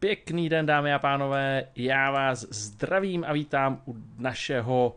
[0.00, 4.96] Pěkný den, dámy a pánové, já vás zdravím a vítám u našeho,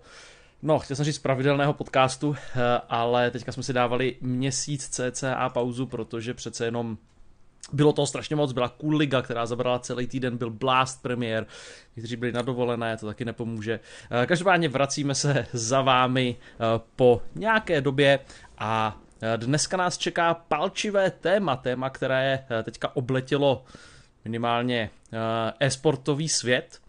[0.62, 2.60] no, chtěl jsem říct pravidelného podcastu, eh,
[2.90, 6.98] ale teďka jsme si dávali měsíc cca pauzu, protože přece jenom
[7.74, 11.46] bylo toho strašně moc, byla Cool Liga, která zabrala celý týden, byl Blast premiér,
[11.92, 13.80] kteří byli na dovolené, to taky nepomůže.
[14.12, 16.58] Eh, každopádně vracíme se za vámi eh,
[16.96, 18.20] po nějaké době
[18.58, 18.98] a
[19.36, 23.64] dneska nás čeká palčivé téma, téma, které teďka obletělo
[24.26, 24.90] minimálně
[25.60, 26.82] e-sportový svět.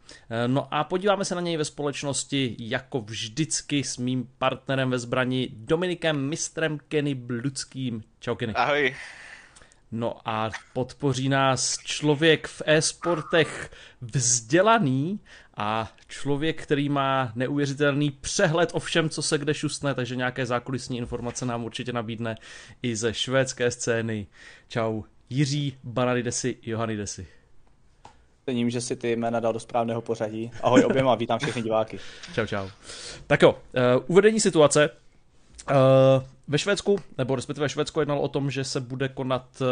[0.46, 5.48] No a podíváme se na něj ve společnosti jako vždycky s mým partnerem ve zbrani
[5.52, 8.02] Dominikem Mistrem Kenny Bludským.
[8.20, 8.54] Čau Kenny.
[8.54, 8.96] Ahoj.
[9.94, 13.70] No a podpoří nás člověk v e-sportech
[14.00, 15.20] vzdělaný
[15.56, 20.98] a člověk, který má neuvěřitelný přehled o všem, co se kde šustne, takže nějaké zákulisní
[20.98, 22.36] informace nám určitě nabídne
[22.82, 24.26] i ze švédské scény.
[24.68, 25.02] Čau
[25.32, 27.26] Jiří Bananidesi Johannidesi.
[28.44, 30.50] Cením, že si ty jména dal do správného pořadí.
[30.62, 31.98] Ahoj oběma, vítám všechny diváky.
[32.34, 32.68] Čau, čau.
[33.26, 33.58] Tak jo, uh,
[34.06, 34.90] uvedení situace.
[35.70, 35.76] Uh,
[36.48, 39.66] ve Švédsku, nebo respektive Švédsko jednalo o tom, že se bude konat uh,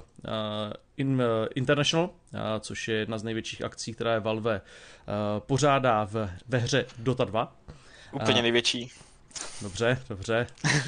[0.00, 5.40] uh, in, uh, International, uh, což je jedna z největších akcí, která je Valve uh,
[5.40, 7.56] pořádá v, ve hře Dota 2.
[8.12, 8.90] Úplně největší.
[9.62, 10.46] Dobře, dobře.
[10.64, 10.80] uh,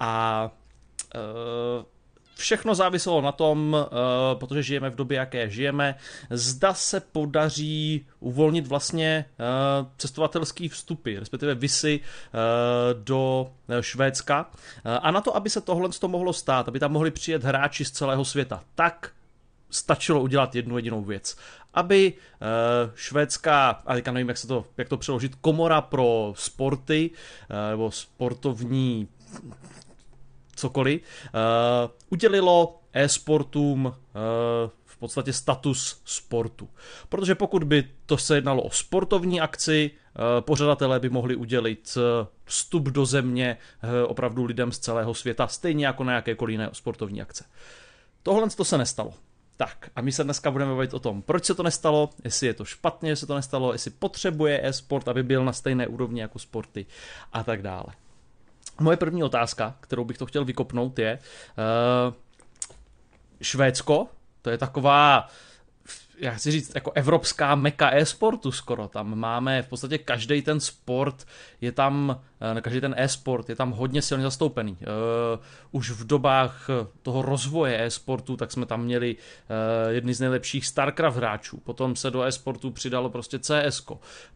[0.00, 0.50] a
[1.14, 1.84] uh,
[2.38, 5.94] všechno záviselo na tom, uh, protože žijeme v době, jaké žijeme,
[6.30, 13.50] zda se podaří uvolnit vlastně uh, cestovatelský vstupy, respektive visy uh, do
[13.80, 14.50] Švédska.
[15.02, 17.90] A na to, aby se tohle to mohlo stát, aby tam mohli přijet hráči z
[17.90, 19.10] celého světa, tak
[19.70, 21.36] stačilo udělat jednu jedinou věc.
[21.74, 22.12] Aby
[22.94, 27.10] švédská, a teďka nevím, jak, se to, jak to přeložit, komora pro sporty,
[27.70, 29.08] nebo sportovní
[30.58, 33.92] cokoliv, uh, udělilo e-sportům uh,
[34.84, 36.68] v podstatě status sportu.
[37.08, 41.98] Protože pokud by to se jednalo o sportovní akci, uh, pořadatelé by mohli udělit
[42.44, 43.56] vstup do země
[44.06, 47.44] opravdu lidem z celého světa, stejně jako na jakékoliv jiné sportovní akce.
[48.22, 49.12] Tohle to se nestalo.
[49.56, 52.54] Tak a my se dneska budeme bavit o tom, proč se to nestalo, jestli je
[52.54, 56.86] to špatně, se to nestalo, jestli potřebuje e-sport, aby byl na stejné úrovni jako sporty
[57.32, 57.86] a tak dále.
[58.80, 61.18] Moje první otázka, kterou bych to chtěl vykopnout, je
[62.08, 62.14] uh,
[63.42, 64.06] Švédsko,
[64.42, 65.28] to je taková
[66.20, 68.88] já chci říct, jako evropská meka e-sportu skoro.
[68.88, 71.26] Tam máme v podstatě každý ten sport,
[71.60, 72.20] je tam,
[72.58, 74.72] eh, každý ten e-sport je tam hodně silně zastoupený.
[74.72, 74.78] Uh,
[75.70, 76.66] už v dobách
[77.02, 81.56] toho rozvoje e-sportu, tak jsme tam měli uh, jedny z nejlepších StarCraft hráčů.
[81.56, 83.86] Potom se do e-sportu přidalo prostě CS,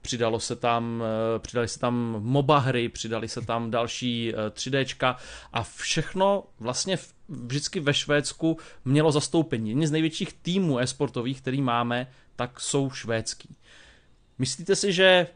[0.03, 1.03] přidalo se tam,
[1.39, 5.17] přidali se tam MOBA hry, přidali se tam další uh, 3Dčka
[5.53, 9.71] a všechno vlastně v vždycky ve Švédsku mělo zastoupení.
[9.71, 12.07] Jedni z největších týmů esportových, který máme,
[12.37, 13.57] tak jsou švédský.
[14.39, 15.27] Myslíte si, že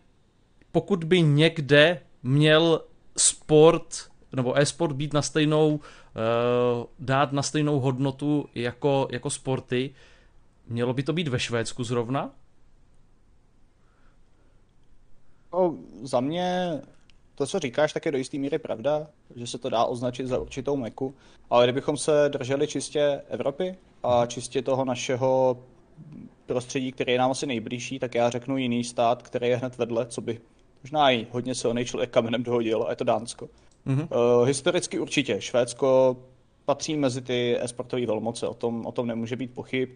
[0.73, 2.81] pokud by někde měl
[3.17, 5.81] sport nebo e-sport být na stejnou, uh,
[6.99, 9.95] dát na stejnou hodnotu jako, jako sporty,
[10.69, 12.31] mělo by to být ve Švédsku zrovna?
[15.53, 16.81] No, za mě
[17.37, 20.39] to, co říkáš, tak je do jisté míry pravda, že se to dá označit za
[20.39, 21.15] určitou meku,
[21.51, 25.59] ale kdybychom se drželi čistě Evropy a čistě toho našeho
[26.47, 30.07] prostředí, který je nám asi nejbližší, tak já řeknu jiný stát, který je hned vedle,
[30.07, 30.41] co by
[30.83, 33.49] možná i hodně silný člověk kamenem dohodil, a je to Dánsko.
[33.87, 34.09] Mm-hmm.
[34.41, 35.41] Uh, historicky určitě.
[35.41, 36.17] Švédsko
[36.65, 39.89] patří mezi ty esportové velmoce, o tom, o tom nemůže být pochyb.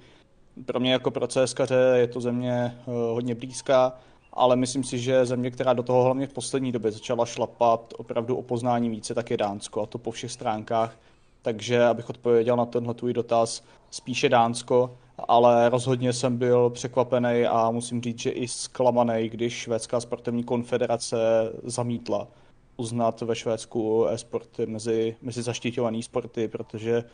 [0.67, 3.99] Pro mě jako pro CSkaře je to země uh, hodně blízká
[4.33, 8.37] ale myslím si, že země, která do toho hlavně v poslední době začala šlapat opravdu
[8.37, 10.97] o poznání více, tak je Dánsko, a to po všech stránkách.
[11.43, 14.97] Takže abych odpověděl na tenhle tvůj dotaz, spíše Dánsko,
[15.29, 21.17] ale rozhodně jsem byl překvapený a musím říct, že i zklamaný, když Švédská sportovní konfederace
[21.65, 22.29] zamítla
[22.77, 27.05] uznat ve Švédsku e-sporty mezi, mezi zaštiťovaný sporty, protože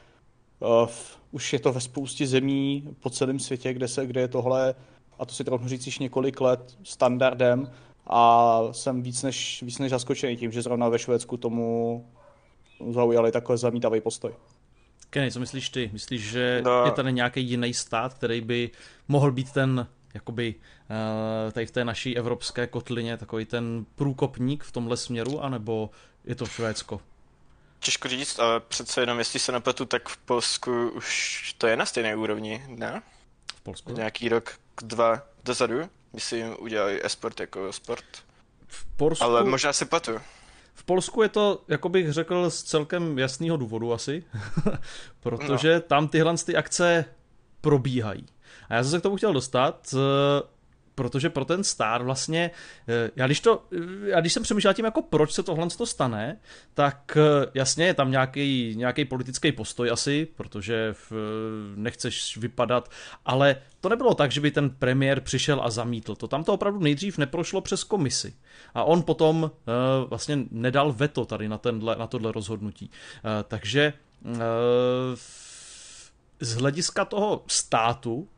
[0.60, 0.88] uh,
[1.32, 4.74] už je to ve spoustě zemí po celém světě, kde, se, kde je tohle
[5.18, 7.70] a to si trochu říct již několik let standardem
[8.06, 12.06] a jsem víc než, víc než zaskočený tím, že zrovna ve Švédsku tomu
[12.90, 14.34] zaujali takhle zamítavý postoj.
[15.10, 15.90] Kenny, co myslíš ty?
[15.92, 16.84] Myslíš, že no.
[16.84, 18.70] je tady nějaký jiný stát, který by
[19.08, 24.72] mohl být ten, jakoby, uh, tady v té naší evropské kotlině, takový ten průkopník v
[24.72, 25.90] tomhle směru, anebo
[26.24, 27.00] je to Švédsko?
[27.80, 31.86] Těžko říct, ale přece jenom, jestli se nepletu, tak v Polsku už to je na
[31.86, 33.02] stejné úrovni, ne?
[33.66, 33.92] Polsku?
[33.92, 38.04] Nějaký rok, dva dozadu, myslím, udělali esport jako sport.
[38.66, 39.24] V Polsku...
[39.24, 40.12] Ale možná si pletu.
[40.74, 44.24] V Polsku je to, jako bych řekl, z celkem jasného důvodu asi,
[45.20, 45.80] protože no.
[45.80, 47.04] tam tyhle ty akce
[47.60, 48.26] probíhají.
[48.68, 49.94] A já jsem se k tomu chtěl dostat,
[50.96, 52.50] protože pro ten star vlastně,
[52.88, 55.86] eh, já když, to, eh, já když jsem přemýšlel tím, jako proč se tohle to
[55.86, 56.40] stane,
[56.74, 61.12] tak eh, jasně je tam nějaký, nějaký politický postoj asi, protože v,
[61.76, 62.90] nechceš vypadat,
[63.24, 66.28] ale to nebylo tak, že by ten premiér přišel a zamítl to.
[66.28, 68.34] Tam to opravdu nejdřív neprošlo přes komisi.
[68.74, 69.50] A on potom
[70.08, 72.90] vlastně nedal veto tady na, tenhle, na tohle rozhodnutí.
[73.48, 73.92] Takže
[76.40, 78.28] z hlediska toho státu,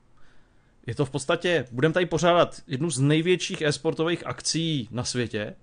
[0.88, 5.54] je to v podstatě, budeme tady pořádat jednu z největších e-sportových akcí na světě,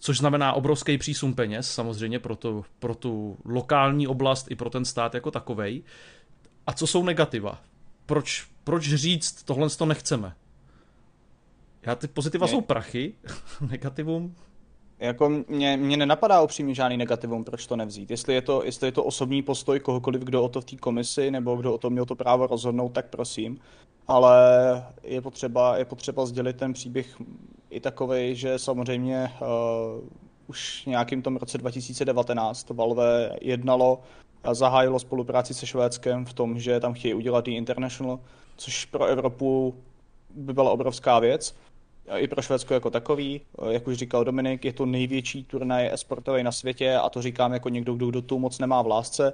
[0.00, 4.84] což znamená obrovský přísun peněz, samozřejmě pro tu, pro tu lokální oblast i pro ten
[4.84, 5.82] stát jako takovej.
[6.66, 7.62] A co jsou negativa?
[8.06, 10.34] Proč, proč říct, tohle to nechceme?
[11.82, 13.14] Já ty pozitiva mě, jsou prachy,
[13.70, 14.36] negativum
[14.98, 18.10] jako mě, mě nenapadá upřímně žádný negativum, proč to nevzít.
[18.10, 21.30] Jestli je to, jestli je to osobní postoj kohokoliv, kdo o to v té komisi,
[21.30, 23.58] nebo kdo o tom měl to právo rozhodnout, tak prosím.
[24.08, 24.36] Ale
[25.02, 27.16] je potřeba, je potřeba sdělit ten příběh
[27.70, 30.08] i takový, že samozřejmě uh,
[30.46, 34.00] už nějakým tom roce 2019 Valve jednalo
[34.44, 38.20] a zahájilo spolupráci se Švédskem v tom, že tam chtějí udělat i International,
[38.56, 39.74] což pro Evropu
[40.30, 41.54] by byla obrovská věc
[42.16, 43.40] i pro Švédsko jako takový.
[43.70, 47.68] Jak už říkal Dominik, je to největší turnaj esportový na světě a to říkám jako
[47.68, 49.32] někdo, kdo, kdo tu moc nemá v lásce.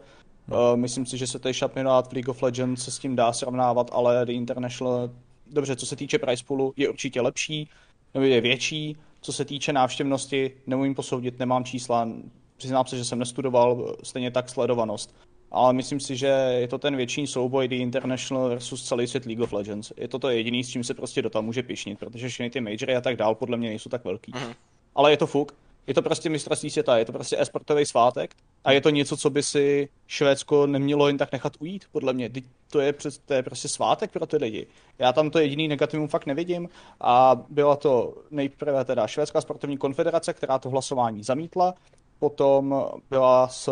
[0.48, 0.76] No.
[0.76, 3.90] Myslím si, že se tady šampionát v League of Legends se s tím dá srovnávat,
[3.92, 5.10] ale The International,
[5.46, 7.68] dobře, co se týče price poolu, je určitě lepší,
[8.14, 8.96] nebo je větší.
[9.20, 12.08] Co se týče návštěvnosti, nemůžu posoudit, nemám čísla,
[12.56, 15.14] přiznám se, že jsem nestudoval, stejně tak sledovanost
[15.50, 16.26] ale myslím si, že
[16.58, 19.92] je to ten větší souboj The International versus celý svět League of Legends.
[19.96, 22.96] Je to to jediný, s čím se prostě Dota může pišnit, protože všechny ty majory
[22.96, 24.32] a tak dál podle mě nejsou tak velký.
[24.34, 24.52] Mm.
[24.94, 25.54] Ale je to fuk.
[25.86, 29.30] Je to prostě mistrovství světa, je to prostě esportový svátek a je to něco, co
[29.30, 32.30] by si Švédsko nemělo jen tak nechat ujít, podle mě.
[32.70, 34.66] To je, přes, to je prostě svátek pro ty lidi.
[34.98, 36.68] Já tam to jediný negativum fakt nevidím
[37.00, 41.74] a byla to nejprve teda Švédská sportovní konfederace, která to hlasování zamítla,
[42.18, 43.70] potom byla, s,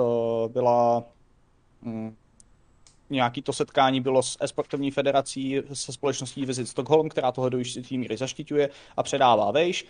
[0.48, 1.04] byla.
[3.10, 7.98] Nějaký to setkání bylo s esportovní federací, se společností Visit Stockholm, která tohle do jistý
[7.98, 9.86] míry zaštiťuje a předává vejš.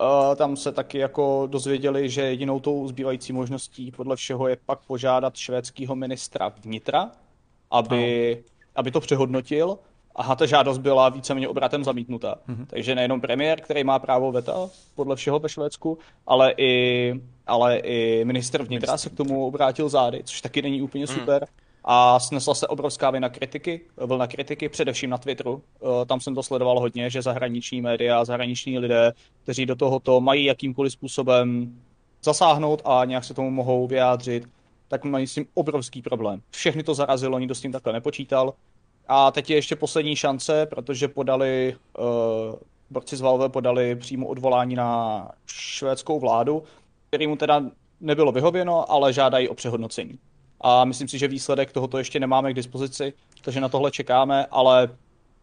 [0.00, 4.78] Uh, tam se taky jako dozvěděli, že jedinou tou zbývající možností podle všeho je pak
[4.86, 7.10] požádat švédského ministra vnitra,
[7.70, 8.50] aby, no.
[8.74, 9.78] aby to přehodnotil
[10.16, 12.34] a ta žádost byla víceméně obratem zamítnuta.
[12.48, 12.66] Mm-hmm.
[12.66, 17.14] Takže nejenom premiér, který má právo veta podle všeho ve Švédsku, ale i,
[17.46, 19.10] ale i minister vnitra minister.
[19.10, 21.14] se k tomu obrátil zády, což taky není úplně mm.
[21.14, 21.46] super.
[21.84, 25.62] A snesla se obrovská vina kritiky, vlna kritiky, především na Twitteru.
[25.82, 29.12] Eh, tam jsem to sledoval hodně, že zahraniční média, zahraniční lidé,
[29.42, 31.76] kteří do tohoto mají jakýmkoliv způsobem
[32.24, 34.44] zasáhnout a nějak se tomu mohou vyjádřit,
[34.88, 36.40] tak mají s tím obrovský problém.
[36.50, 38.54] Všechny to zarazilo, nikdo s tím takhle nepočítal
[39.08, 42.54] a teď je ještě poslední šance, protože podali, uh,
[42.90, 46.62] borci z Valve podali přímo odvolání na švédskou vládu,
[47.08, 47.62] kterýmu teda
[48.00, 50.18] nebylo vyhověno, ale žádají o přehodnocení.
[50.60, 53.12] A myslím si, že výsledek tohoto ještě nemáme k dispozici,
[53.42, 54.88] takže na tohle čekáme, ale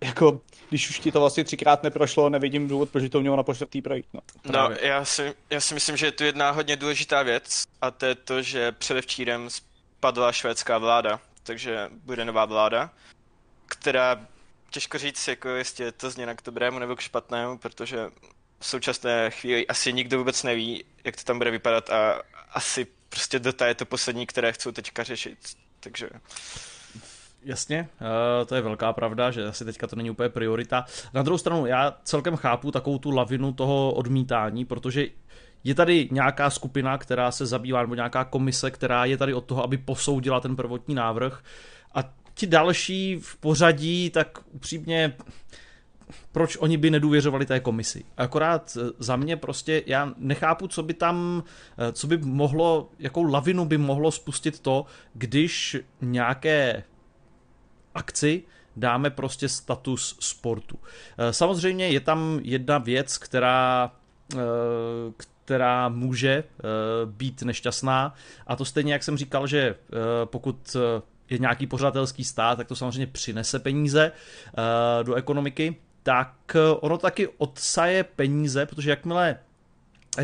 [0.03, 3.81] jako, když už ti to vlastně třikrát neprošlo, nevidím důvod, proč to mělo na poštětý
[3.81, 4.07] projekt.
[4.13, 4.21] No,
[4.51, 8.05] no já, si, já si myslím, že je tu jedna hodně důležitá věc a to
[8.05, 12.91] je to, že předevčírem spadla švédská vláda, takže bude nová vláda
[13.79, 14.19] která
[14.69, 18.09] těžko říct, jako jestli je to změna k dobrému nebo k špatnému, protože
[18.59, 22.21] v současné chvíli asi nikdo vůbec neví, jak to tam bude vypadat a
[22.53, 25.37] asi prostě Dota je to poslední, které chcou teďka řešit,
[25.79, 26.09] takže...
[27.43, 27.89] Jasně,
[28.41, 30.85] eh, to je velká pravda, že asi teďka to není úplně priorita.
[31.13, 35.07] Na druhou stranu, já celkem chápu takovou tu lavinu toho odmítání, protože
[35.63, 39.63] je tady nějaká skupina, která se zabývá, nebo nějaká komise, která je tady od toho,
[39.63, 41.43] aby posoudila ten prvotní návrh
[42.39, 45.13] ti další v pořadí, tak upřímně
[46.31, 48.03] proč oni by nedůvěřovali té komisi.
[48.17, 51.43] Akorát eh, za mě prostě, já nechápu, co by tam,
[51.77, 56.83] eh, co by mohlo, jakou lavinu by mohlo spustit to, když nějaké
[57.95, 58.43] akci
[58.75, 60.79] dáme prostě status sportu.
[61.17, 63.91] Eh, samozřejmě je tam jedna věc, která,
[65.17, 66.43] která může
[67.05, 68.13] být nešťastná
[68.47, 69.75] a to stejně, jak jsem říkal, že
[70.25, 70.77] pokud
[71.29, 76.97] je nějaký pořadatelský stát, tak to samozřejmě přinese peníze uh, do ekonomiky, tak eh, ono
[76.97, 79.39] taky odsaje peníze, protože jakmile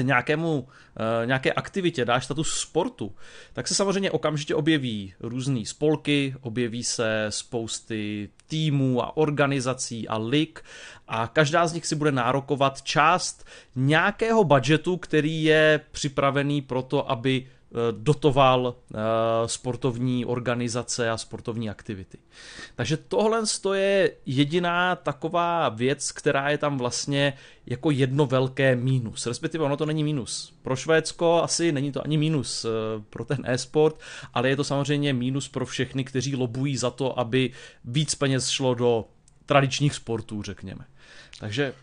[0.01, 3.15] nějakému, eh, nějaké aktivitě dáš status sportu,
[3.53, 10.63] tak se samozřejmě okamžitě objeví různé spolky, objeví se spousty týmů a organizací a lig
[11.07, 13.45] a každá z nich si bude nárokovat část
[13.75, 17.47] nějakého budgetu, který je připravený pro to, aby
[17.91, 18.75] dotoval
[19.45, 22.17] sportovní organizace a sportovní aktivity.
[22.75, 27.33] Takže tohle je jediná taková věc, která je tam vlastně
[27.65, 29.27] jako jedno velké mínus.
[29.27, 30.53] Respektive ono to není mínus.
[30.61, 32.65] Pro Švédsko asi není to ani mínus
[33.09, 33.99] pro ten e-sport,
[34.33, 37.51] ale je to samozřejmě mínus pro všechny, kteří lobují za to, aby
[37.85, 39.05] víc peněz šlo do
[39.45, 40.85] tradičních sportů, řekněme.
[41.39, 41.73] Takže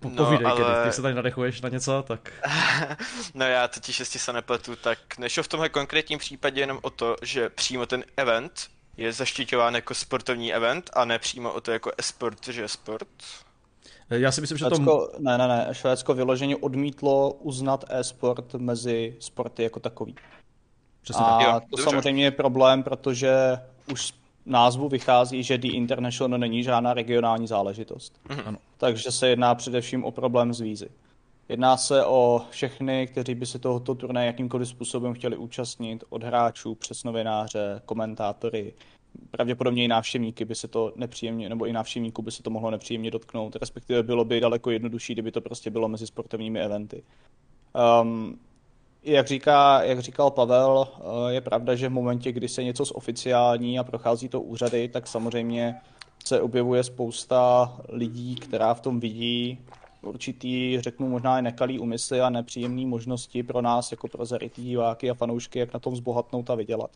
[0.00, 0.56] po, no, povídej, ale...
[0.56, 2.32] kedy, ty se tady nadechuješ na něco, tak...
[3.34, 7.16] no já totiž, jestli se nepletu, tak nešlo v tomhle konkrétním případě jenom o to,
[7.22, 11.92] že přímo ten event je zaštiťován jako sportovní event a ne přímo o to jako
[11.98, 13.08] e-sport, že je sport.
[14.10, 15.12] Já si myslím, že Švédsko, to...
[15.18, 20.14] Ne, ne, ne, Švédsko vyloženě odmítlo uznat e-sport mezi sporty jako takový.
[21.02, 21.46] Přesně a tak.
[21.46, 21.84] Jo, to dobře.
[21.84, 23.58] samozřejmě je problém, protože
[23.92, 24.12] už
[24.46, 28.20] názvu vychází, že The International není žádná regionální záležitost.
[28.28, 28.42] Mm-hmm.
[28.46, 28.58] Ano.
[28.78, 30.88] Takže se jedná především o problém z vízy.
[31.48, 36.74] Jedná se o všechny, kteří by se tohoto turnaje jakýmkoliv způsobem chtěli účastnit, od hráčů
[36.74, 38.72] přes novináře, komentátory,
[39.30, 43.10] pravděpodobně i návštěvníky by se to nepříjemně, nebo i návštěvníků by se to mohlo nepříjemně
[43.10, 47.02] dotknout, respektive bylo by daleko jednodušší, kdyby to prostě bylo mezi sportovními eventy.
[48.02, 48.38] Um,
[49.02, 53.78] jak, říká, jak říkal Pavel, eh, je pravda, že v momentě, kdy se něco zoficiální
[53.78, 55.80] a prochází to úřady, tak samozřejmě
[56.24, 59.58] se objevuje spousta lidí, která v tom vidí
[60.02, 65.10] určitý, řeknu možná i nekalý úmysly a nepříjemné možnosti pro nás, jako pro zarytý diváky
[65.10, 66.90] a fanoušky, jak na tom zbohatnout a vydělat.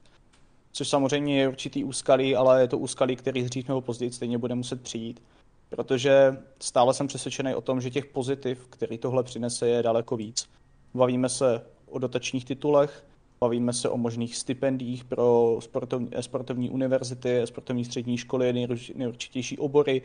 [0.72, 4.54] Což samozřejmě je určitý úskalí, ale je to úskalí, který dřív nebo později stejně bude
[4.54, 5.22] muset přijít.
[5.70, 10.48] Protože stále jsem přesvědčený o tom, že těch pozitiv, který tohle přinese, je daleko víc.
[10.94, 13.06] Bavíme se o dotačních titulech,
[13.40, 20.02] bavíme se o možných stipendiích pro sportovní, sportovní univerzity, sportovní střední školy, nejurčitější obory.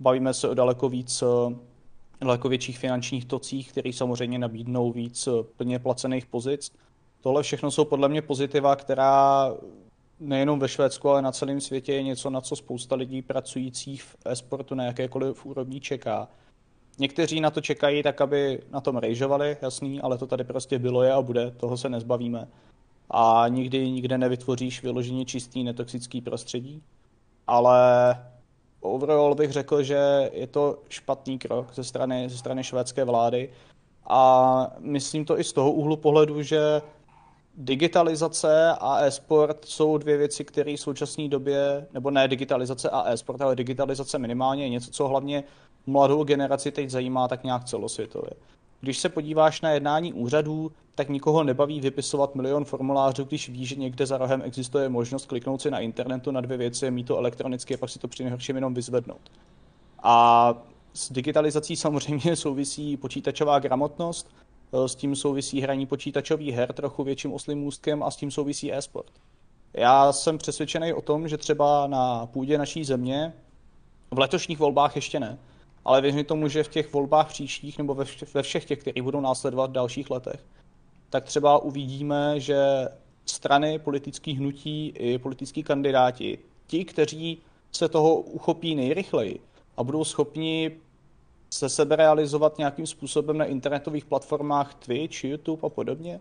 [0.00, 1.22] Bavíme se o daleko víc
[2.20, 6.72] daleko větších finančních tocích, které samozřejmě nabídnou víc plně placených pozic.
[7.20, 9.52] Tohle všechno jsou podle mě pozitiva, která
[10.20, 14.16] nejenom ve Švédsku, ale na celém světě je něco, na co spousta lidí pracujících v
[14.24, 16.28] e-sportu na jakékoliv úrovni čeká.
[16.98, 21.02] Někteří na to čekají tak, aby na tom rejžovali, jasný, ale to tady prostě bylo
[21.02, 22.48] je a bude, toho se nezbavíme.
[23.10, 26.82] A nikdy nikde nevytvoříš vyloženě čistý netoxický prostředí.
[27.46, 28.16] Ale
[28.80, 33.50] overall bych řekl, že je to špatný krok ze strany, ze strany švédské vlády.
[34.08, 36.82] A myslím to i z toho úhlu pohledu, že
[37.58, 43.40] digitalizace a e-sport jsou dvě věci, které v současné době, nebo ne digitalizace a e-sport,
[43.40, 45.44] ale digitalizace minimálně je něco, co hlavně
[45.86, 48.30] mladou generaci teď zajímá tak nějak celosvětově.
[48.80, 53.74] Když se podíváš na jednání úřadů, tak nikoho nebaví vypisovat milion formulářů, když ví, že
[53.74, 57.74] někde za rohem existuje možnost kliknout si na internetu na dvě věci, mít to elektronicky
[57.74, 59.30] a pak si to při nejhorším jenom vyzvednout.
[60.02, 60.54] A
[60.94, 64.30] s digitalizací samozřejmě souvisí počítačová gramotnost,
[64.72, 69.12] s tím souvisí hraní počítačových her trochu větším oslým můstkem a s tím souvisí e-sport.
[69.74, 73.32] Já jsem přesvědčený o tom, že třeba na půdě naší země
[74.10, 75.38] v letošních volbách ještě ne,
[75.84, 77.94] ale věřím tomu, že v těch volbách příštích nebo
[78.34, 80.44] ve, všech těch, které budou následovat v dalších letech,
[81.10, 82.88] tak třeba uvidíme, že
[83.26, 87.38] strany, politických hnutí i politický kandidáti, ti, kteří
[87.72, 89.40] se toho uchopí nejrychleji
[89.76, 90.70] a budou schopni
[91.50, 96.20] se sebe realizovat nějakým způsobem na internetových platformách Twitch, YouTube a podobně,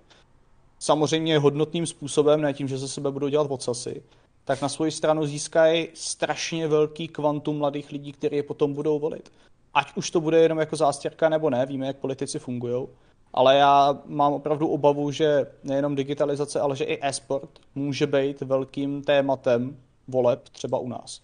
[0.80, 4.04] samozřejmě hodnotným způsobem, ne tím, že ze sebe budou dělat vocasy,
[4.46, 9.32] tak na svoji stranu získají strašně velký kvantum mladých lidí, kteří je potom budou volit
[9.78, 12.88] ať už to bude jenom jako zástěrka nebo ne, víme, jak politici fungují,
[13.34, 19.04] ale já mám opravdu obavu, že nejenom digitalizace, ale že i e-sport může být velkým
[19.04, 21.22] tématem voleb třeba u nás.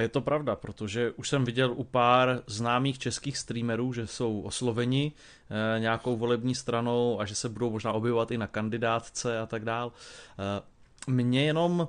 [0.00, 5.12] Je to pravda, protože už jsem viděl u pár známých českých streamerů, že jsou osloveni
[5.76, 9.64] e, nějakou volební stranou a že se budou možná objevovat i na kandidátce a tak
[9.64, 9.92] dál.
[10.38, 11.88] E, mě jenom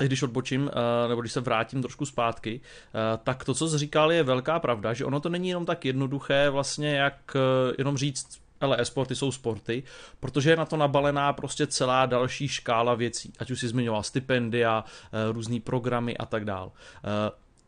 [0.00, 4.12] když odbočím, eh, nebo když se vrátím trošku zpátky, eh, tak to, co jsi říkal,
[4.12, 8.43] je velká pravda, že ono to není jenom tak jednoduché vlastně, jak eh, jenom říct,
[8.64, 9.82] ale e-sporty jsou sporty,
[10.20, 14.84] protože je na to nabalená prostě celá další škála věcí, ať už si zmiňoval stipendia,
[15.32, 16.72] různý programy a tak dál.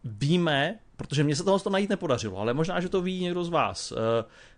[0.05, 3.49] Víme, protože mě se toho to najít nepodařilo, ale možná, že to ví někdo z
[3.49, 3.93] vás.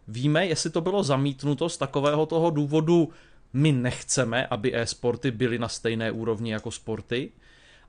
[0.09, 3.09] Víme, jestli to bylo zamítnuto z takového toho důvodu,
[3.53, 7.33] my nechceme, aby e-sporty byly na stejné úrovni jako sporty,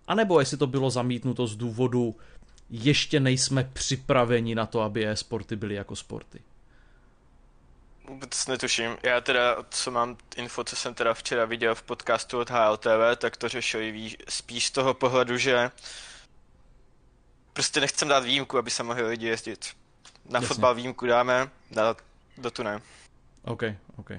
[0.08, 2.16] anebo jestli to bylo zamítnuto z důvodu
[2.70, 6.40] ještě nejsme připraveni na to, aby e-sporty byly jako sporty.
[8.10, 8.98] Vůbec netuším.
[9.04, 13.38] Já teda, co mám info, co jsem teda včera viděl v podcastu od HLTV, tak
[13.38, 15.72] to řešili spíš z toho pohledu, že
[17.54, 19.66] prostě nechcem dát výjimku, aby se mohli lidi jezdit.
[20.30, 20.48] Na Jasně.
[20.48, 21.96] fotbal výjimku dáme, na,
[22.38, 22.82] do tu ne.
[23.44, 23.64] OK,
[23.98, 24.12] OK.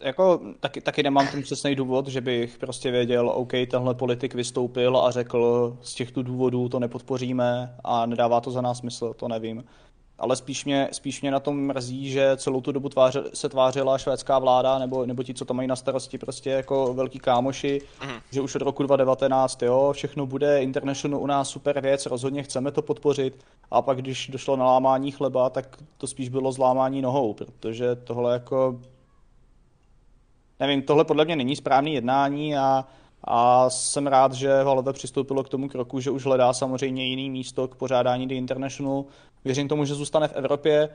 [0.00, 4.96] Jako, taky, taky nemám ten přesný důvod, že bych prostě věděl, OK, tenhle politik vystoupil
[4.96, 9.64] a řekl, z těchto důvodů to nepodpoříme a nedává to za nás smysl, to nevím
[10.18, 13.98] ale spíš mě, spíš mě na tom mrzí, že celou tu dobu tváře, se tvářila
[13.98, 18.12] švédská vláda, nebo, nebo ti, co to mají na starosti, prostě jako velký kámoši, mm.
[18.30, 22.70] že už od roku 2019, jo, všechno bude, International u nás super věc, rozhodně chceme
[22.70, 27.34] to podpořit, a pak když došlo na lámání chleba, tak to spíš bylo zlámání nohou,
[27.34, 28.80] protože tohle jako,
[30.60, 32.84] nevím, tohle podle mě není správný jednání a
[33.30, 37.68] a jsem rád, že Valve přistoupilo k tomu kroku, že už hledá samozřejmě jiný místo
[37.68, 39.04] k pořádání The International.
[39.44, 40.88] Věřím tomu, že zůstane v Evropě,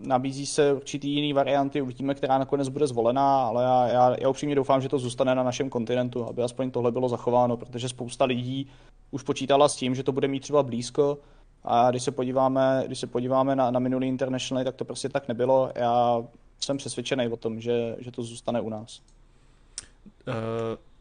[0.00, 4.54] nabízí se určitý jiný varianty, uvidíme, která nakonec bude zvolená, ale já, já, já upřímně
[4.54, 8.66] doufám, že to zůstane na našem kontinentu, aby aspoň tohle bylo zachováno, protože spousta lidí
[9.10, 11.18] už počítala s tím, že to bude mít třeba blízko
[11.64, 15.28] a když se podíváme, když se podíváme na, na minulý International, tak to prostě tak
[15.28, 15.70] nebylo.
[15.74, 16.22] Já
[16.60, 19.00] jsem přesvědčený o tom, že, že to zůstane u nás.
[20.28, 20.91] Uh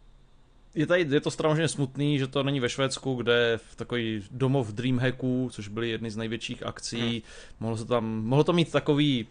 [0.76, 4.68] je, tady, je to strašně smutný, že to není ve Švédsku, kde v takový domov
[4.68, 7.22] Dreamhacku, což byly jedny z největších akcí, hmm.
[7.60, 9.28] mohlo, se tam, mohlo to mít takový,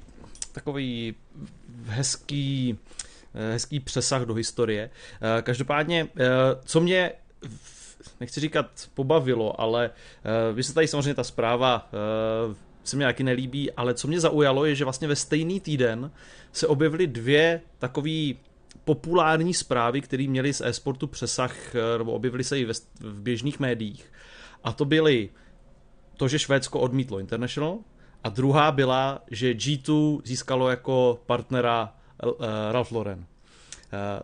[0.53, 1.15] takový
[1.85, 2.79] hezký,
[3.35, 4.91] eh, hezký přesah do historie.
[5.39, 6.27] Eh, každopádně, eh,
[6.65, 7.13] co mě
[8.21, 9.91] nechci říkat pobavilo, ale
[10.53, 11.91] vy se tady samozřejmě ta zpráva
[12.85, 16.11] se mi taky nelíbí, ale co mě zaujalo je, že vlastně ve stejný týden
[16.53, 18.33] se objevily dvě takové
[18.85, 23.61] populární zprávy, které měly z e-sportu přesah, eh, nebo objevily se i ve, v běžných
[23.61, 24.13] médiích.
[24.65, 25.29] A to byly
[26.17, 27.79] to, že Švédsko odmítlo International,
[28.25, 32.33] a druhá byla, že G2 získalo jako partnera uh,
[32.71, 33.19] Ralph Lauren.
[33.19, 33.25] Uh,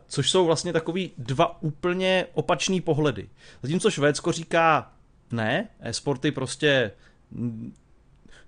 [0.06, 3.28] což jsou vlastně takový dva úplně opačný pohledy.
[3.62, 4.92] Zatímco Švédsko říká,
[5.32, 6.92] ne, e-sporty prostě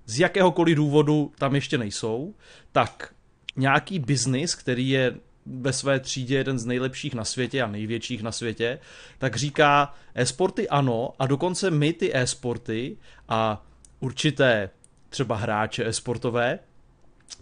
[0.06, 2.34] z jakéhokoliv důvodu tam ještě nejsou,
[2.72, 3.14] tak
[3.56, 5.14] nějaký biznis, který je
[5.50, 8.78] ve své třídě jeden z nejlepších na světě a největších na světě,
[9.18, 12.96] tak říká e-sporty ano a dokonce my ty e-sporty
[13.28, 13.66] a
[14.00, 14.70] určité
[15.08, 16.58] třeba hráče e-sportové,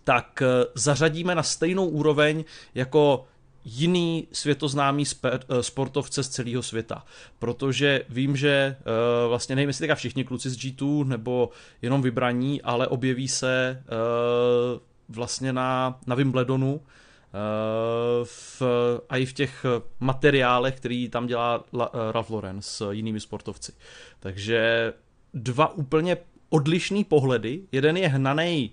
[0.05, 3.25] tak eh, zařadíme na stejnou úroveň jako
[3.65, 7.05] jiný světoznámý eh, sportovce z celého světa.
[7.39, 11.51] Protože vím, že uh, vlastně nevím, jestli teďka všichni kluci z G2 nebo
[11.83, 13.83] jenom vybraní, ale objeví se
[15.09, 16.81] vlastně na, na Wimbledonu
[18.25, 18.63] v,
[19.09, 19.67] a i v těch
[20.01, 23.73] materiálech, který tam dělá eh, Ralph Lauren s jinými sportovci.
[24.21, 24.93] Takže
[25.35, 26.17] dva úplně
[26.49, 27.61] odlišný pohledy.
[27.73, 28.73] Jeden je hnaný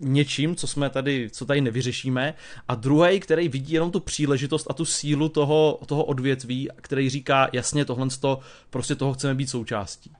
[0.00, 2.34] něčím, co jsme tady, co tady nevyřešíme,
[2.68, 7.48] a druhý, který vidí jenom tu příležitost a tu sílu toho, toho odvětví, který říká,
[7.52, 8.40] jasně, tohle to,
[8.70, 10.12] prostě toho chceme být součástí.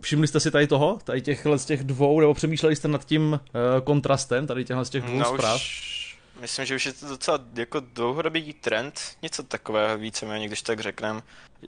[0.00, 3.32] Všimli jste si tady toho, tady těchhle z těch dvou, nebo přemýšleli jste nad tím
[3.32, 3.38] uh,
[3.84, 5.56] kontrastem, tady těchhle z těch dvou no, zpráv?
[5.56, 6.01] Už
[6.40, 11.22] Myslím, že už je to docela jako dlouhodobý trend, něco takového víceméně, když tak řekneme.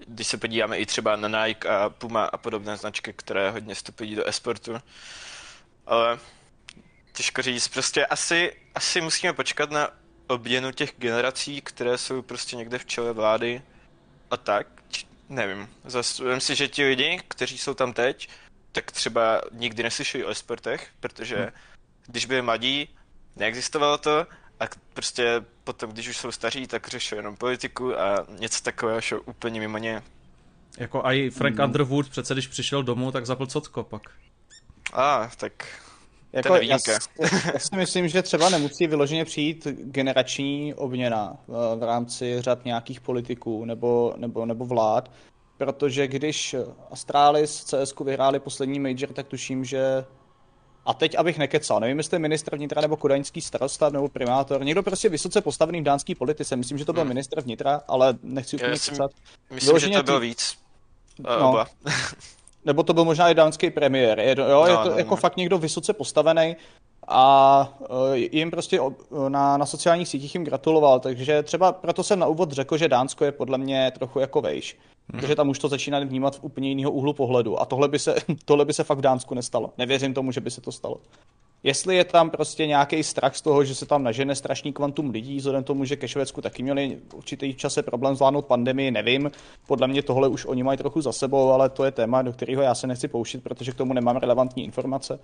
[0.06, 4.14] Když se podíváme i třeba na Nike a Puma a podobné značky, které hodně vstupují
[4.14, 4.82] do esportu.
[5.86, 6.18] Ale
[7.12, 9.88] těžko říct, prostě asi, asi musíme počkat na
[10.26, 13.62] obměnu těch generací, které jsou prostě někde v čele vlády
[14.30, 14.66] a tak.
[15.28, 15.68] Nevím.
[15.84, 18.28] Zase si, že ti lidi, kteří jsou tam teď,
[18.72, 21.50] tak třeba nikdy neslyšeli o esportech, protože hmm.
[22.06, 22.88] když byli mladí,
[23.36, 24.26] neexistovalo to
[24.60, 24.64] a
[24.94, 29.60] prostě potom, když už jsou staří, tak řeší jenom politiku a něco takového šlo úplně
[29.60, 30.02] mimo ně.
[30.78, 31.64] Jako i Frank mm.
[31.64, 34.02] Underwood přece, když přišel domů, tak zapl cotko pak.
[34.92, 35.52] A, ah, tak
[36.32, 36.78] jako, já,
[37.52, 43.00] já si myslím, že třeba nemusí vyloženě přijít generační obměna v, v rámci řad nějakých
[43.00, 45.10] politiků nebo, nebo, nebo vlád,
[45.58, 46.56] protože když
[46.90, 50.04] Astralis CS vyhráli poslední major, tak tuším, že
[50.86, 55.08] a teď, abych nekecal, nevím, jestli ministr vnitra nebo kodaňský starosta nebo primátor, někdo prostě
[55.08, 57.08] vysoce postavený v dánský politice, myslím, že to byl hmm.
[57.08, 59.10] ministr vnitra, ale nechci úplně kecat.
[59.50, 60.58] Myslím, Vyloženě že to byl víc.
[61.18, 61.64] No.
[62.64, 64.20] nebo to byl možná i dánský premiér.
[64.20, 65.16] Je, jo, no, je to no, jako no.
[65.16, 66.56] fakt někdo vysoce postavený
[67.08, 68.80] a uh, jim prostě
[69.28, 73.24] na, na sociálních sítích jim gratuloval, takže třeba proto jsem na úvod řekl, že Dánsko
[73.24, 74.76] je podle mě trochu jako vejš.
[75.12, 77.60] Protože tam už to začíná vnímat v úplně jiného úhlu pohledu.
[77.60, 78.14] A tohle by, se,
[78.44, 79.72] tohle by se fakt v Dánsku nestalo.
[79.78, 80.96] Nevěřím tomu, že by se to stalo.
[81.62, 85.36] Jestli je tam prostě nějaký strach z toho, že se tam nažene strašný kvantum lidí,
[85.36, 89.30] vzhledem tomu, že ke Švédsku taky měli určitý čase problém zvládnout pandemii, nevím.
[89.66, 92.62] Podle mě tohle už oni mají trochu za sebou, ale to je téma, do kterého
[92.62, 95.20] já se nechci pouštět, protože k tomu nemám relevantní informace.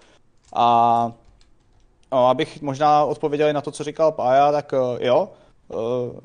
[0.54, 1.12] A
[2.12, 5.28] no, abych možná odpověděl na to, co říkal Pája, tak eh, jo,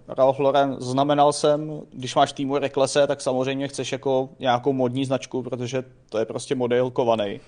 [0.08, 5.44] Ralph Lauren znamenal jsem, když máš týmu Reklese, tak samozřejmě chceš jako nějakou modní značku,
[5.44, 7.40] protože to je prostě model kovaný.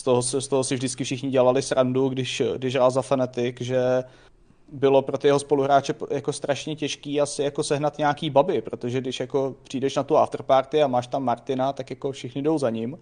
[0.00, 4.04] Z toho, z toho si vždycky všichni dělali srandu, když, když hrál za Fnatic, že
[4.72, 9.20] bylo pro ty jeho spoluhráče jako strašně těžký asi jako sehnat nějaký baby, protože když
[9.20, 12.98] jako přijdeš na tu afterparty a máš tam Martina, tak jako všichni jdou za ním.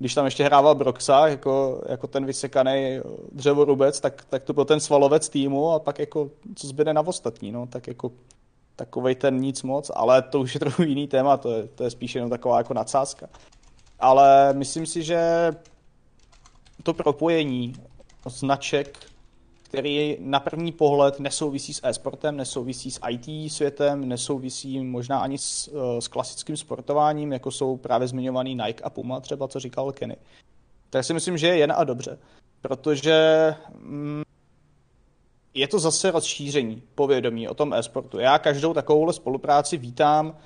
[0.00, 3.00] Když tam ještě hrával Broxa, jako, jako ten vysekaný
[3.32, 7.52] dřevorubec, tak, tak to byl ten svalovec týmu a pak jako co zbyde na ostatní,
[7.52, 8.12] no, tak jako
[8.76, 11.90] takovej ten nic moc, ale to už je trochu jiný téma, to je, to je
[11.90, 13.26] spíš jenom taková jako nadsázka.
[13.98, 15.50] Ale myslím si, že
[16.82, 17.72] to propojení
[18.26, 18.98] značek,
[19.70, 25.70] který na první pohled nesouvisí s e-sportem, nesouvisí s IT světem, nesouvisí možná ani s,
[25.98, 30.16] s klasickým sportováním, jako jsou právě zmiňovaný Nike a Puma, třeba co říkal Kenny.
[30.90, 32.18] Tak si myslím, že je jen a dobře,
[32.60, 34.22] protože mm,
[35.54, 38.18] je to zase rozšíření povědomí o tom e-sportu.
[38.18, 40.36] Já každou takovouhle spolupráci vítám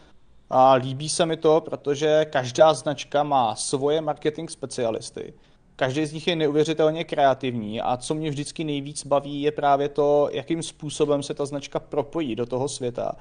[0.50, 5.34] a líbí se mi to, protože každá značka má svoje marketing specialisty.
[5.76, 10.28] Každý z nich je neuvěřitelně kreativní a co mě vždycky nejvíc baví je právě to,
[10.32, 13.12] jakým způsobem se ta značka propojí do toho světa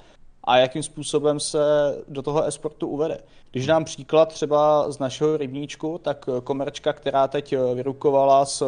[0.44, 1.60] a jakým způsobem se
[2.08, 3.18] do toho esportu uvede.
[3.52, 8.66] Když dám příklad třeba z našeho rybníčku, tak komerčka, která teď vyrukovala s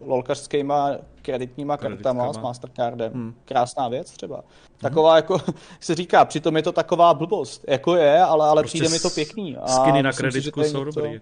[0.00, 0.90] lolkařskýma
[1.22, 3.34] kreditníma kartama, s Mastercardem, hmm.
[3.44, 4.36] krásná věc třeba.
[4.36, 4.44] Hmm.
[4.78, 5.38] Taková jako,
[5.80, 9.10] se říká, přitom je to taková blbost, jako je, ale, ale prostě přijde mi to
[9.10, 9.56] pěkný.
[9.56, 11.20] A skiny na kreditku si, jsou dobrý.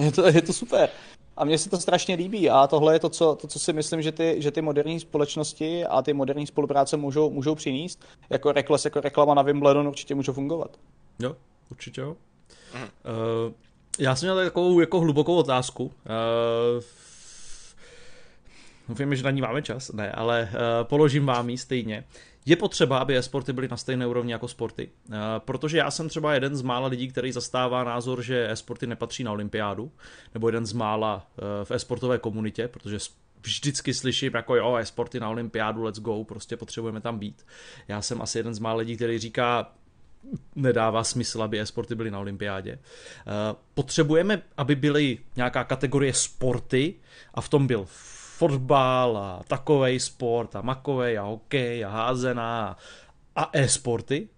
[0.04, 0.88] Je to, je to super.
[1.36, 4.02] A mně se to strašně líbí a tohle je to, co, to, co si myslím,
[4.02, 8.04] že ty, že ty moderní společnosti a ty moderní spolupráce můžou, můžou přinést.
[8.30, 10.76] Jako rekles, jako reklama na Wimbledon určitě může fungovat.
[11.18, 11.36] Jo,
[11.70, 12.16] určitě jo.
[12.74, 13.52] Uh,
[13.98, 15.84] já jsem měl takovou jako hlubokou otázku.
[15.84, 15.90] Uh,
[18.90, 22.04] Doufám, že na ní máme čas, ne, ale uh, položím vám ji stejně.
[22.46, 26.34] Je potřeba, aby e-sporty byly na stejné úrovni jako sporty, uh, protože já jsem třeba
[26.34, 29.92] jeden z mála lidí, který zastává názor, že e-sporty nepatří na olympiádu,
[30.34, 32.98] nebo jeden z mála uh, v e-sportové komunitě, protože
[33.42, 37.46] vždycky slyším jako jo, e-sporty na olympiádu, let's go, prostě potřebujeme tam být.
[37.88, 39.72] Já jsem asi jeden z mála lidí, který říká,
[40.56, 42.78] nedává smysl, aby e-sporty byly na olympiádě.
[43.74, 46.94] Potřebujeme, aby byly nějaká kategorie sporty
[47.34, 47.86] a v tom byl
[48.40, 52.76] fotbal a takovej sport a makovej a hokej a házená
[53.36, 54.28] a e-sporty?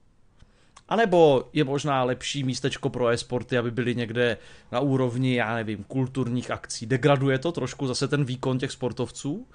[0.88, 4.38] A nebo je možná lepší místečko pro e-sporty, aby byly někde
[4.72, 6.86] na úrovni, já nevím, kulturních akcí.
[6.86, 9.46] Degraduje to trošku zase ten výkon těch sportovců?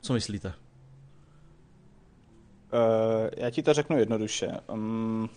[0.00, 0.48] Co myslíte?
[2.72, 4.48] Uh, já ti to řeknu jednoduše.
[4.72, 5.28] Um,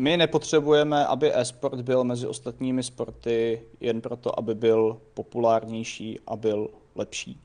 [0.00, 6.68] my nepotřebujeme, aby e-sport byl mezi ostatními sporty jen proto, aby byl populárnější a byl
[6.94, 7.40] lepší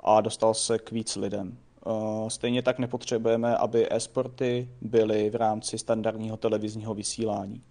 [0.00, 1.58] a dostal se k víc lidem.
[1.86, 7.62] Eh, stejně tak nepotřebujeme, aby e-sporty byly v rámci standardního televizního vysílání.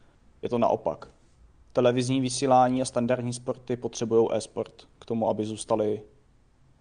[0.42, 1.10] Je to naopak.
[1.74, 6.02] Televizní vysílání a standardní sporty potřebují e-sport k tomu, aby zůstali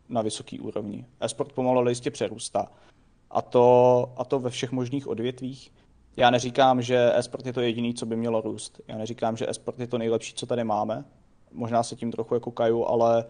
[0.08, 1.04] na vysoké úrovni.
[1.20, 2.72] E-sport pomalu jistě přerůstá.
[3.30, 5.72] A to, a to ve všech možných odvětvích.
[6.16, 8.80] Já neříkám, že e-sport je to jediný, co by mělo růst.
[8.88, 11.04] Já neříkám, že e-sport je to nejlepší, co tady máme.
[11.52, 13.24] Možná se tím trochu jako kaju, ale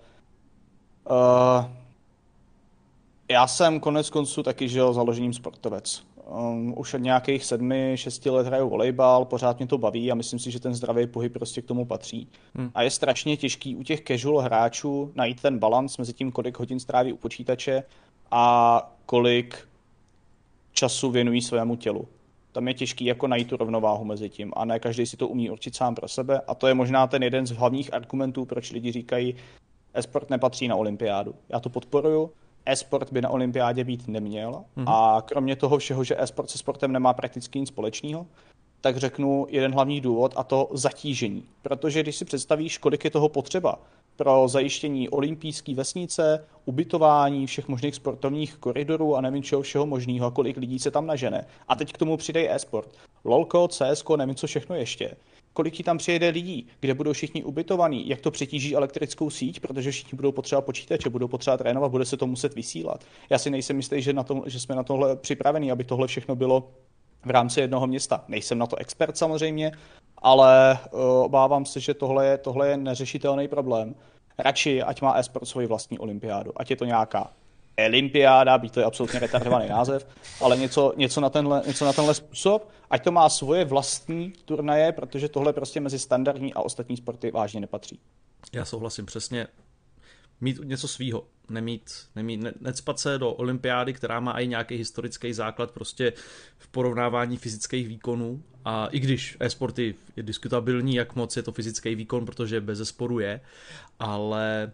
[1.10, 1.64] uh,
[3.30, 6.02] já jsem konec konců taky žil založením sportovec.
[6.26, 10.38] Um, už od nějakých sedmi, šesti let hraju volejbal, pořád mě to baví a myslím
[10.38, 12.28] si, že ten zdravý pohyb prostě k tomu patří.
[12.54, 12.70] Hmm.
[12.74, 16.80] A je strašně těžký u těch casual hráčů najít ten balans mezi tím, kolik hodin
[16.80, 17.82] stráví u počítače
[18.30, 19.68] a kolik
[20.72, 22.08] času věnují svému tělu
[22.56, 25.50] tam je těžký jako najít tu rovnováhu mezi tím a ne každý si to umí
[25.50, 28.92] určit sám pro sebe a to je možná ten jeden z hlavních argumentů, proč lidi
[28.92, 29.34] říkají,
[29.94, 31.34] e-sport nepatří na olympiádu.
[31.48, 32.30] Já to podporuju,
[32.66, 34.84] e-sport by na olympiádě být neměl mm-hmm.
[34.86, 38.26] a kromě toho všeho, že e-sport se sportem nemá prakticky nic společného,
[38.80, 41.44] tak řeknu jeden hlavní důvod a to zatížení.
[41.62, 43.78] Protože když si představíš, kolik je toho potřeba
[44.16, 50.56] pro zajištění olympijské vesnice, ubytování všech možných sportovních koridorů a nevím čeho všeho možného, kolik
[50.56, 51.46] lidí se tam nažene.
[51.68, 52.88] A teď k tomu přidej e-sport.
[53.24, 55.16] LOLko, CSko, nevím co všechno ještě.
[55.52, 59.90] Kolik ti tam přijede lidí, kde budou všichni ubytovaní, jak to přetíží elektrickou síť, protože
[59.90, 63.04] všichni budou potřebovat počítače, budou potřebovat trénovat, bude se to muset vysílat.
[63.30, 66.36] Já si nejsem jistý, že, na tom, že jsme na tohle připraveni, aby tohle všechno
[66.36, 66.68] bylo
[67.26, 68.24] v rámci jednoho města.
[68.28, 69.72] Nejsem na to expert samozřejmě,
[70.18, 73.94] ale uh, obávám se, že tohle je, tohle je neřešitelný problém.
[74.38, 77.30] Radši, ať má esport svoji vlastní olympiádu, ať je to nějaká
[77.86, 80.08] olympiáda, být to je absolutně retardovaný název,
[80.40, 84.92] ale něco, něco, na tenhle, něco na tenhle způsob, ať to má svoje vlastní turnaje,
[84.92, 88.00] protože tohle prostě mezi standardní a ostatní sporty vážně nepatří.
[88.52, 89.46] Já souhlasím přesně
[90.40, 95.32] mít něco svýho, nemít, nemít ne, necpat se do olympiády, která má i nějaký historický
[95.32, 96.12] základ prostě
[96.58, 101.94] v porovnávání fyzických výkonů a i když e-sporty je diskutabilní, jak moc je to fyzický
[101.94, 103.40] výkon, protože bez sporu je,
[103.98, 104.72] ale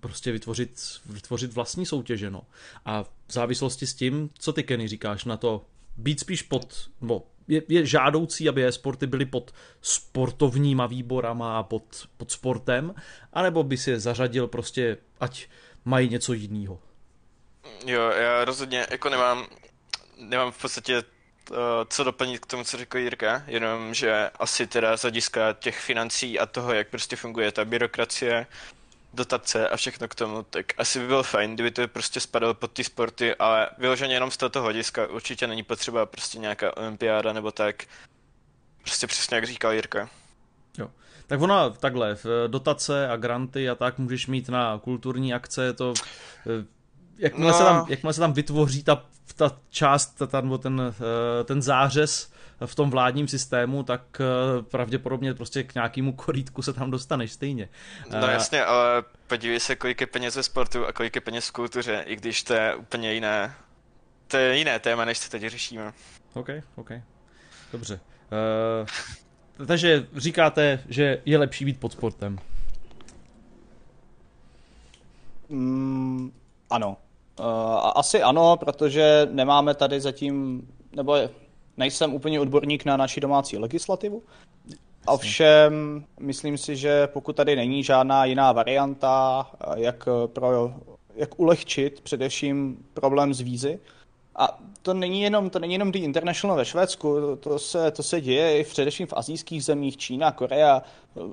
[0.00, 2.30] prostě vytvořit, vytvořit vlastní soutěže.
[2.30, 2.42] No.
[2.84, 7.26] A v závislosti s tím, co ty Kenny říkáš na to, být spíš pod, nebo
[7.48, 12.94] je, je žádoucí, aby e-sporty byly pod sportovníma výborama a pod, pod sportem,
[13.32, 15.46] anebo by si je zařadil prostě, ať
[15.84, 16.78] mají něco jiného.
[17.86, 19.46] Jo, já rozhodně jako nemám,
[20.18, 21.56] nemám v podstatě uh,
[21.88, 26.38] co doplnit k tomu, co řekl Jirka, jenom, že asi teda z hlediska těch financí
[26.38, 28.46] a toho, jak prostě funguje ta byrokracie,
[29.14, 32.72] dotace a všechno k tomu, tak asi by bylo fajn, kdyby to prostě spadalo pod
[32.72, 37.50] ty sporty, ale vyloženě jenom z tohoto hlediska určitě není potřeba prostě nějaká olympiáda nebo
[37.50, 37.84] tak.
[38.82, 40.08] Prostě přesně jak říkal Jirka.
[40.78, 40.90] Jo.
[41.26, 42.16] Tak ona takhle,
[42.46, 45.94] dotace a granty a tak můžeš mít na kulturní akce, to
[46.46, 46.75] eh,
[47.18, 47.58] jakmile, no.
[47.58, 49.04] se, tam, jakmile se tam vytvoří ta,
[49.36, 50.94] ta část, ta, ten,
[51.40, 52.32] eh, ten zářez
[52.66, 57.68] v tom vládním systému, tak eh, pravděpodobně prostě k nějakému korítku se tam dostaneš stejně.
[58.10, 61.52] No jasně, ale podívej se, kolik je peněz ve sportu a kolik je peněz v
[61.52, 63.54] kultuře, i když to je úplně jiné.
[64.28, 65.92] To je jiné téma, než se teď řešíme.
[66.34, 66.90] OK, OK.
[67.72, 68.00] Dobře.
[69.58, 72.38] Uh, takže říkáte, že je lepší být pod sportem.
[75.48, 76.32] Mm,
[76.70, 76.96] ano.
[77.40, 77.46] Uh,
[77.94, 80.62] asi ano, protože nemáme tady zatím,
[80.96, 81.16] nebo
[81.76, 84.22] nejsem úplně odborník na naši domácí legislativu.
[85.06, 90.74] Ovšem, myslím si, že pokud tady není žádná jiná varianta, jak, pro,
[91.14, 93.78] jak ulehčit především problém s vízy,
[94.36, 98.02] a to není jenom, to není jenom The International ve Švédsku, to, to, se, to
[98.02, 100.82] se děje i v, především v azijských zemích, Čína, Korea.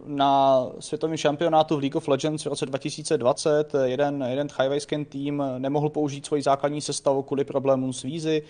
[0.06, 5.90] Na světovém šampionátu v League of Legends v roce 2020 jeden, jeden thajvajský tým nemohl
[5.90, 8.44] použít svoji základní sestavu kvůli problémům s vízy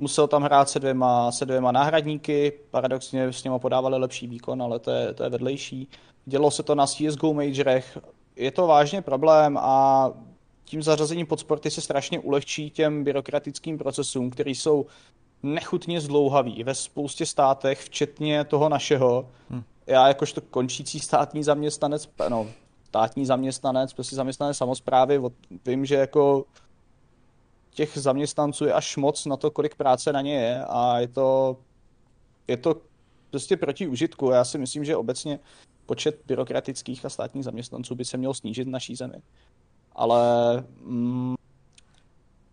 [0.00, 4.78] musel tam hrát se dvěma, se dvěma náhradníky, paradoxně s něma podávali lepší výkon, ale
[4.78, 5.88] to je, to je vedlejší.
[6.26, 7.98] Dělo se to na CSGO majorech,
[8.36, 10.10] je to vážně problém a
[10.68, 14.86] tím zařazením pod sporty se strašně ulehčí těm byrokratickým procesům, které jsou
[15.42, 19.28] nechutně zdlouhavý ve spoustě státech, včetně toho našeho.
[19.50, 19.62] Hmm.
[19.86, 22.46] Já jakožto končící státní zaměstnanec, no,
[22.88, 25.20] státní zaměstnanec, prostě zaměstnanec samozprávy,
[25.66, 26.44] vím, že jako
[27.70, 31.56] těch zaměstnanců je až moc na to, kolik práce na ně je a je to,
[32.48, 32.76] je to
[33.30, 34.30] prostě proti užitku.
[34.30, 35.38] Já si myslím, že obecně
[35.86, 39.14] počet byrokratických a státních zaměstnanců by se měl snížit v naší zemi.
[39.98, 40.22] Ale
[40.80, 41.34] mm,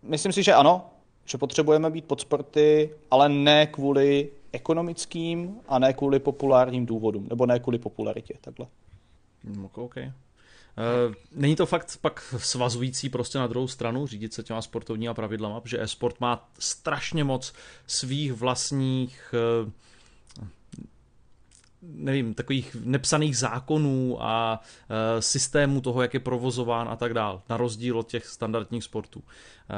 [0.02, 0.90] myslím si, že ano,
[1.24, 7.46] že potřebujeme být pod sporty, ale ne kvůli ekonomickým a ne kvůli populárním důvodům, nebo
[7.46, 8.66] ne kvůli popularitě, takhle.
[9.74, 10.04] Okay.
[10.78, 15.60] Eh, není to fakt pak svazující prostě na druhou stranu řídit se těma sportovníma pravidlama,
[15.60, 17.52] protože e-sport má strašně moc
[17.86, 19.70] svých vlastních eh,
[21.94, 27.56] nevím, takových nepsaných zákonů a e, systémů toho, jak je provozován a tak dál, na
[27.56, 29.22] rozdíl od těch standardních sportů.
[29.22, 29.74] E,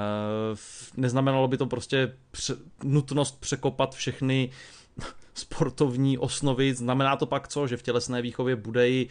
[0.96, 4.50] neznamenalo by to prostě pře- nutnost překopat všechny
[5.34, 6.74] sportovní osnovy.
[6.74, 9.08] Znamená to pak co, že v tělesné výchově bude i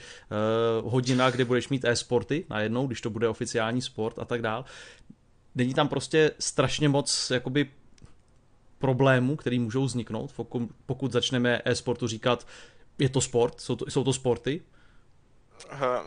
[0.81, 4.65] uh, hodina, kde budeš mít e-sporty najednou, když to bude oficiální sport a tak dál.
[5.55, 7.69] Není tam prostě strašně moc jakoby
[8.79, 10.33] problémů, který můžou vzniknout,
[10.85, 12.47] pokud začneme e-sportu říkat,
[12.99, 14.61] je to sport, jsou to, jsou to sporty,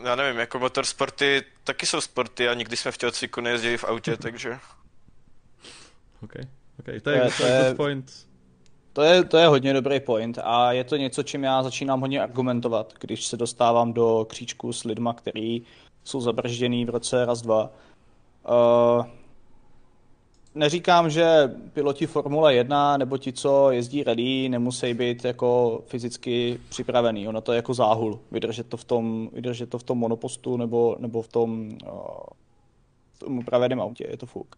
[0.03, 4.17] já nevím, jako motorsporty taky jsou sporty a nikdy jsme v tělocviku nejezdili v autě,
[4.21, 4.59] takže...
[6.23, 6.33] OK,
[6.79, 8.27] OK, to je, to je, to je good point.
[8.93, 12.21] To je, to je hodně dobrý point a je to něco, čím já začínám hodně
[12.21, 15.61] argumentovat, když se dostávám do kříčku s lidma, který
[16.03, 17.69] jsou zabržděný v roce raz, dva.
[18.49, 19.05] Uh,
[20.55, 27.27] neříkám, že piloti Formule 1 nebo ti, co jezdí ready, nemusí být jako fyzicky připravený.
[27.27, 30.95] Ono to je jako záhul, vydržet to v tom, vydržet to v tom monopostu nebo,
[30.99, 31.99] nebo v tom, uh,
[33.13, 34.55] v tom upraveném autě, je to fuk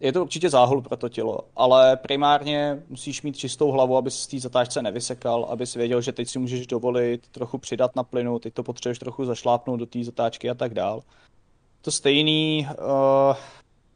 [0.00, 4.26] je to určitě záhul pro to tělo, ale primárně musíš mít čistou hlavu, aby z
[4.26, 8.38] té zatáčce nevysekal, aby si věděl, že teď si můžeš dovolit trochu přidat na plynu,
[8.38, 11.02] teď to potřebuješ trochu zašlápnout do té zatáčky a tak dál.
[11.82, 13.36] To stejný, uh,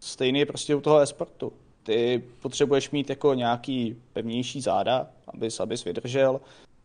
[0.01, 1.53] stejný je prostě u toho esportu.
[1.83, 6.41] Ty potřebuješ mít jako nějaký pevnější záda, abys, abys vydržel,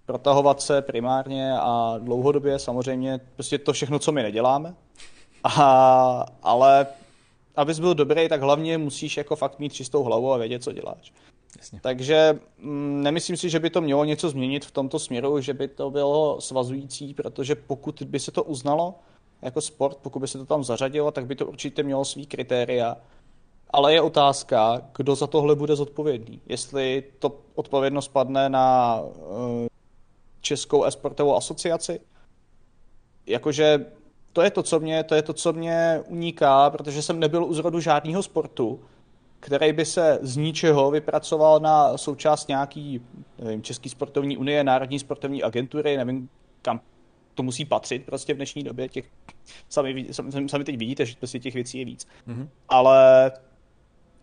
[0.06, 4.76] protahovat se primárně a dlouhodobě samozřejmě prostě to všechno, co my neděláme.
[5.44, 6.88] A, ale
[7.56, 11.14] abys byl dobrý, tak hlavně musíš jako fakt mít čistou hlavu a vědět, co děláš.
[11.58, 11.80] Jasně.
[11.84, 15.68] Takže mm, nemyslím si, že by to mělo něco změnit v tomto směru, že by
[15.68, 18.96] to bylo svazující, protože pokud by se to uznalo
[19.42, 22.98] jako sport, pokud by se to tam zařadilo, tak by to určitě mělo svý kritéria.
[23.70, 26.42] Ale je otázka, kdo za tohle bude zodpovědný.
[26.46, 29.68] Jestli to odpovědnost padne na uh,
[30.42, 32.00] Českou esportovou asociaci,
[33.26, 33.86] jakože
[34.34, 37.54] to je to, co mě, to je to, co mě uniká, protože jsem nebyl u
[37.54, 38.80] zrodu žádného sportu,
[39.40, 43.02] který by se z ničeho vypracoval na součást nějaký,
[43.40, 46.30] nevím, Český sportovní unie, Národní sportovní agentury, nevím,
[46.62, 46.82] kam
[47.36, 48.90] to musí patřit prostě v dnešní době.
[48.90, 49.06] Těch,
[49.70, 52.08] sami, sami, sami teď vidíte, že prostě těch věcí je víc.
[52.28, 52.48] Mm-hmm.
[52.70, 53.32] Ale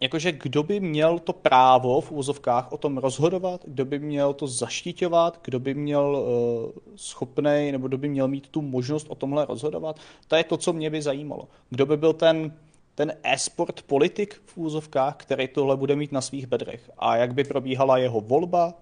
[0.00, 4.46] jakože kdo by měl to právo v úzovkách o tom rozhodovat, kdo by měl to
[4.46, 9.44] zaštiťovat, kdo by měl uh, schopnej, nebo kdo by měl mít tu možnost o tomhle
[9.44, 11.48] rozhodovat, to je to, co mě by zajímalo.
[11.70, 12.52] Kdo by byl ten,
[12.94, 17.44] ten e-sport politik v úzovkách, který tohle bude mít na svých bedrech a jak by
[17.44, 18.74] probíhala jeho volba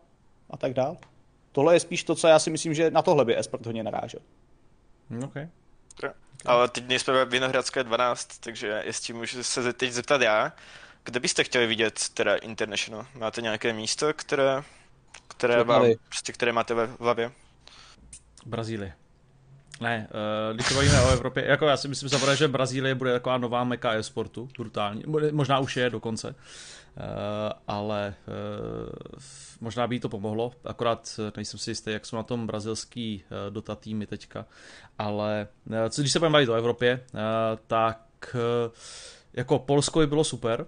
[0.51, 0.97] a tak dále.
[1.53, 4.21] Tohle je spíš to, co já si myslím, že na tohle by e-sport hodně narážel.
[5.25, 5.49] Okay.
[6.45, 10.53] Ale teď nejsme ve Vinohradské 12, takže jestli můžu se teď zeptat já,
[11.05, 13.07] kde byste chtěli vidět teda International?
[13.15, 14.63] Máte nějaké místo, které,
[15.29, 17.33] které, vám, prostě, které máte ve hlavě?
[18.47, 18.95] Brazílie.
[19.81, 23.13] Ne, uh, když se bavíme o Evropě, jako já si myslím samozřejmě, že Brazílie bude
[23.13, 26.35] taková nová meka e-sportu, brutální, možná už je dokonce, uh,
[27.69, 29.21] ale uh,
[29.61, 33.55] možná by jí to pomohlo, akorát nejsem si jistý, jak jsou na tom brazilský uh,
[33.55, 34.47] Dota týmy teďka,
[34.99, 37.21] ale uh, co když se budeme bavit o Evropě, uh,
[37.67, 38.01] tak
[38.35, 38.73] uh,
[39.33, 40.67] jako Polsko by bylo super,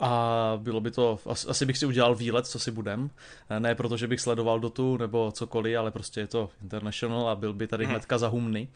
[0.00, 3.10] a bylo by to, asi bych si udělal výlet, co si budem.
[3.58, 7.52] Ne proto, že bych sledoval Dotu nebo cokoliv, ale prostě je to international a byl
[7.52, 7.90] by tady mhm.
[7.90, 8.68] hnedka za humny.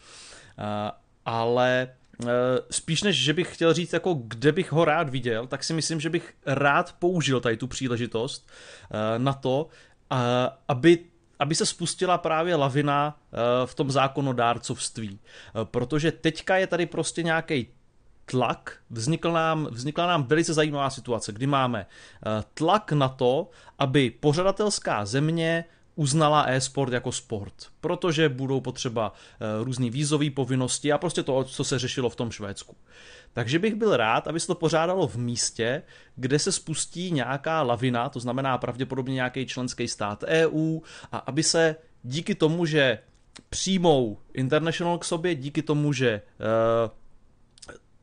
[1.24, 1.88] Ale e,
[2.70, 6.00] spíš než, že bych chtěl říct, jako kde bych ho rád viděl, tak si myslím,
[6.00, 8.48] že bych rád použil tady tu příležitost
[9.18, 9.68] na to,
[10.68, 10.98] aby
[11.38, 13.18] aby se spustila právě lavina
[13.64, 15.20] v tom zákonodárcovství.
[15.64, 17.66] Protože teďka je tady prostě nějaký
[18.30, 24.10] tlak, vznikl nám, vznikla nám velice zajímavá situace, kdy máme eh, tlak na to, aby
[24.10, 25.64] pořadatelská země
[25.98, 31.64] uznala e-sport jako sport, protože budou potřeba eh, různé vízové povinnosti a prostě to, co
[31.64, 32.76] se řešilo v tom Švédsku.
[33.32, 35.82] Takže bych byl rád, aby se to pořádalo v místě,
[36.16, 40.80] kde se spustí nějaká lavina, to znamená pravděpodobně nějaký členský stát EU,
[41.12, 42.98] a aby se díky tomu, že
[43.50, 46.90] přijmou International k sobě, díky tomu, že uh,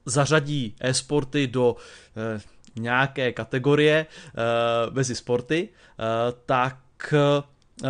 [0.05, 1.75] zařadí e-sporty do
[2.17, 4.05] e, nějaké kategorie e,
[4.91, 6.03] mezi sporty, e,
[6.45, 7.87] tak e,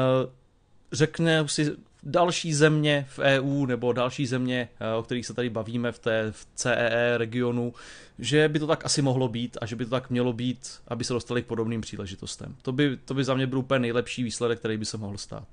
[0.91, 1.71] řekne si
[2.03, 6.47] další země v EU nebo další země, o kterých se tady bavíme v té v
[6.55, 7.73] CEE regionu,
[8.19, 11.03] že by to tak asi mohlo být a že by to tak mělo být, aby
[11.03, 12.55] se dostali k podobným příležitostem.
[12.61, 15.47] To by, to by za mě byl úplně nejlepší výsledek, který by se mohl stát.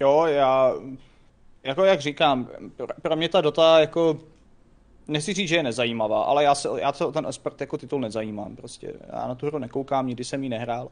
[0.00, 0.74] Jo, já
[1.62, 2.48] jako jak říkám,
[3.02, 4.20] pro mě ta Dota jako
[5.08, 8.56] nechci říct, že je nezajímavá, ale já se, já se ten aspekt jako titul nezajímám
[8.56, 8.92] prostě.
[9.12, 10.88] Já na tu hru nekoukám, nikdy jsem ji nehrál.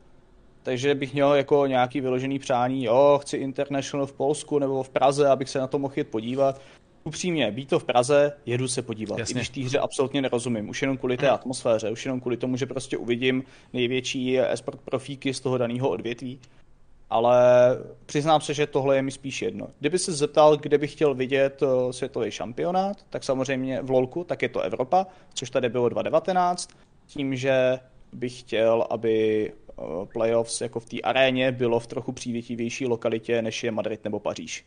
[0.62, 5.28] Takže bych měl jako nějaký vyložený přání, jo, chci International v Polsku nebo v Praze,
[5.28, 6.60] abych se na to mohl jít podívat.
[7.04, 9.18] Upřímně, být to v Praze, jedu se podívat.
[9.18, 9.32] Jasně.
[9.32, 10.68] I když té hře absolutně nerozumím.
[10.68, 15.34] Už jenom kvůli té atmosféře, už jenom kvůli tomu, že prostě uvidím největší esport profíky
[15.34, 16.40] z toho daného odvětví
[17.10, 17.38] ale
[18.06, 19.68] přiznám se, že tohle je mi spíš jedno.
[19.80, 24.42] Kdyby se zeptal, kde bych chtěl vidět eh, světový šampionát, tak samozřejmě v LOLku, tak
[24.42, 26.70] je to Evropa, což tady bylo 2019,
[27.06, 27.78] tím, že
[28.12, 33.64] bych chtěl, aby eh, playoffs jako v té aréně bylo v trochu přívětivější lokalitě, než
[33.64, 34.64] je Madrid nebo Paříž.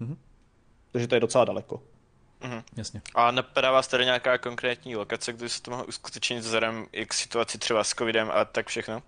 [0.00, 0.16] Mm-hmm.
[0.92, 1.82] Takže to je docela daleko.
[2.40, 2.62] Mm-hmm.
[2.76, 3.02] Jasně.
[3.14, 7.14] A napadá vás tady nějaká konkrétní lokace, kde se to mohlo uskutečnit vzhledem i k
[7.14, 9.02] situaci třeba s covidem a tak všechno?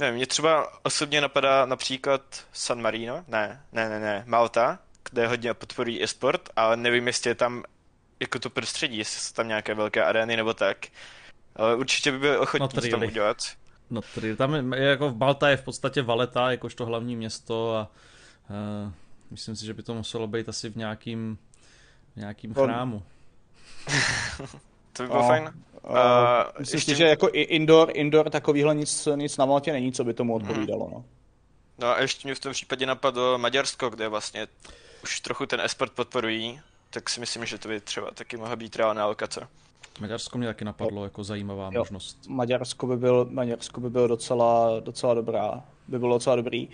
[0.00, 4.78] Ne, mě třeba osobně napadá například San Marino, ne, ne, ne, ne, Malta,
[5.10, 7.64] kde hodně podporují e-sport, ale nevím, jestli je tam
[8.20, 10.86] jako to prostředí, jestli jsou tam nějaké velké arény nebo tak.
[11.56, 13.36] Ale určitě by byli ochotní no, to tam udělat.
[13.90, 17.90] No, tady, tam je, jako v Malta je v podstatě Valeta, jakožto hlavní město a
[18.50, 18.92] uh,
[19.30, 21.38] myslím si, že by to muselo být asi v nějakým,
[22.12, 23.02] v nějakým chrámu.
[24.96, 25.28] to by bylo no.
[25.28, 25.52] fajn.
[25.82, 25.90] Uh,
[26.58, 26.92] myslím ještě...
[26.92, 30.48] si, že jako indoor, indoor takovýhle nic, nic na Maltě není, co by tomu mhm.
[30.48, 30.90] odpovídalo.
[30.92, 31.04] No.
[31.78, 34.46] no a ještě mě v tom případě napadlo Maďarsko, kde vlastně
[35.02, 36.60] už trochu ten esport podporují,
[36.90, 39.48] tak si myslím, že to by třeba taky mohla být reálná lokace.
[40.00, 42.18] Maďarsko mě taky napadlo jako zajímavá jo, možnost.
[42.28, 46.68] Maďarsko by byl, Maďarsko by byl docela, docela dobrá, by bylo docela dobrý.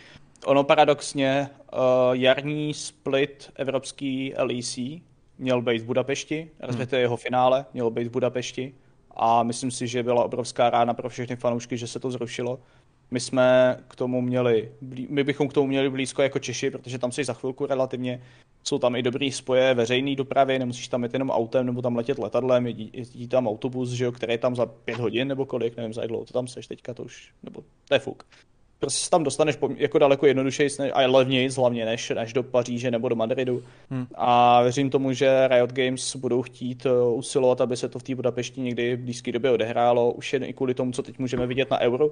[0.44, 1.78] Ono paradoxně, uh,
[2.12, 4.78] jarní split evropský LEC
[5.40, 7.02] měl být v Budapešti, respektive hmm.
[7.02, 8.74] jeho finále mělo být v Budapešti
[9.16, 12.60] a myslím si, že byla obrovská rána pro všechny fanoušky, že se to zrušilo.
[13.10, 14.72] My jsme k tomu měli,
[15.08, 18.22] my bychom k tomu měli blízko jako Češi, protože tam jsi za chvilku relativně,
[18.64, 22.18] jsou tam i dobrý spoje veřejné dopravy, nemusíš tam jít jenom autem nebo tam letět
[22.18, 25.76] letadlem, jezdí, jezdí tam autobus, že jo, který je tam za pět hodin nebo kolik,
[25.76, 28.24] nevím za jak dlouho to tam seš teďka, to už, nebo to je fuk.
[28.80, 33.08] Prostě se tam dostaneš jako daleko jednodušeji a levněji hlavně než, než do Paříže nebo
[33.08, 33.62] do Madridu.
[33.90, 34.06] Hmm.
[34.14, 38.14] A věřím tomu, že Riot Games budou chtít eh, usilovat, aby se to v té
[38.14, 41.70] Budapešti někdy v blízké době odehrálo, už jen i kvůli tomu, co teď můžeme vidět
[41.70, 42.10] na Euro,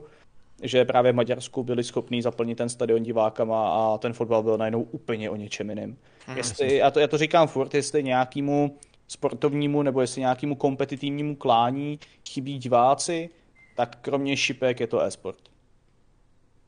[0.63, 4.83] že právě v Maďarsku byli schopní zaplnit ten stadion divákama a ten fotbal byl najednou
[4.83, 5.97] úplně o něčem jiném.
[6.27, 6.37] Hmm.
[6.37, 8.77] Jestli, já, to, já to říkám furt, jestli nějakému
[9.09, 11.99] sportovnímu nebo jestli nějakému kompetitivnímu klání
[12.29, 13.31] chybí diváci,
[13.77, 15.39] tak kromě šipek je to e-sport.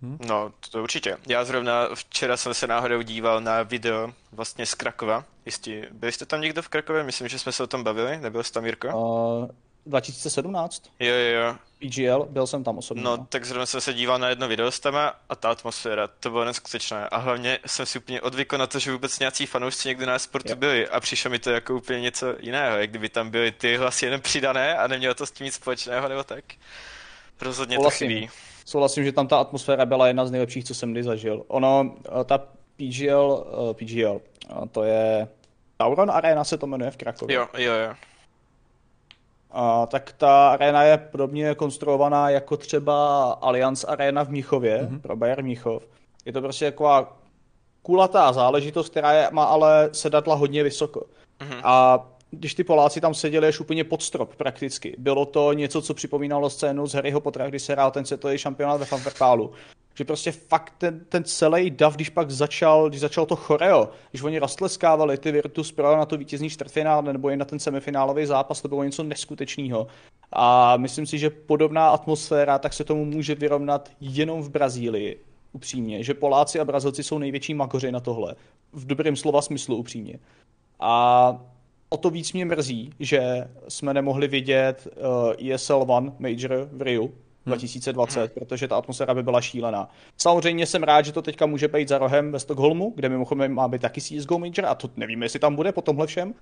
[0.03, 0.18] Hmm?
[0.28, 1.16] No, to určitě.
[1.26, 5.24] Já zrovna včera jsem se náhodou díval na video vlastně z Krakova.
[5.46, 7.05] Jistě, byli jste tam někdo v Krakově?
[7.05, 8.18] Myslím, že jsme se o tom bavili.
[8.20, 8.88] Nebyl jsi tam, Jirko?
[8.88, 9.51] Uh,
[9.86, 10.82] 2017.
[11.01, 11.57] Jo, jo, jo.
[11.78, 13.03] PGL, byl jsem tam osobně.
[13.03, 16.07] No, no, tak zrovna jsem se díval na jedno video s tama a ta atmosféra,
[16.07, 17.09] to bylo neskutečné.
[17.09, 20.57] A hlavně jsem si úplně odvykl na to, že vůbec nějací fanoušci někdy na sportu
[20.57, 24.05] byli a přišlo mi to jako úplně něco jiného, jak kdyby tam byly ty hlasy
[24.05, 26.44] jenom přidané a nemělo to s tím nic společného nebo tak.
[27.40, 28.30] Rozhodně to chybí
[28.70, 31.44] souhlasím, že tam ta atmosféra byla jedna z nejlepších, co jsem kdy zažil.
[31.48, 32.38] Ono, eh, ta
[32.76, 34.20] PGL, uh, PGL,
[34.56, 35.28] uh, to je
[35.76, 37.36] Tauron Arena se to jmenuje v Krakově.
[37.36, 37.94] Jo, jo, jo.
[39.54, 45.00] Uh, tak ta arena je podobně konstruovaná jako třeba Allianz Arena v Míchově, mm-hmm.
[45.00, 45.86] pro Bayern Míchov.
[46.24, 47.16] Je to prostě taková
[47.82, 51.00] kulatá záležitost, která je, má ale sedadla hodně vysoko.
[51.40, 51.60] Mm-hmm.
[51.64, 54.94] A když ty Poláci tam seděli až úplně pod strop prakticky.
[54.98, 58.80] Bylo to něco, co připomínalo scénu z Harryho Pottera, kdy se hrál ten světový šampionát
[58.80, 59.50] ve Fanvertálu.
[59.94, 64.22] Že prostě fakt ten, ten celý dav, když pak začal, když začal to choreo, když
[64.22, 68.60] oni rastleskávali ty Virtus Pro na to vítězný čtvrtfinále nebo i na ten semifinálový zápas,
[68.62, 69.86] to bylo něco neskutečného.
[70.32, 75.20] A myslím si, že podobná atmosféra, tak se tomu může vyrovnat jenom v Brazílii,
[75.52, 76.04] upřímně.
[76.04, 78.34] Že Poláci a Brazilci jsou největší makoři na tohle.
[78.72, 80.18] V dobrém slova smyslu upřímně.
[80.80, 81.40] A
[81.91, 84.88] o to víc mě mrzí, že jsme nemohli vidět
[85.38, 87.14] uh, ESL One Major v Riu
[87.47, 88.28] 2020, hmm.
[88.34, 89.91] protože ta atmosféra by byla šílená.
[90.16, 93.68] Samozřejmě jsem rád, že to teďka může být za rohem ve Stockholmu, kde mimochodem má
[93.68, 96.34] být taky CSGO Major a to nevím, jestli tam bude po tomhle všem,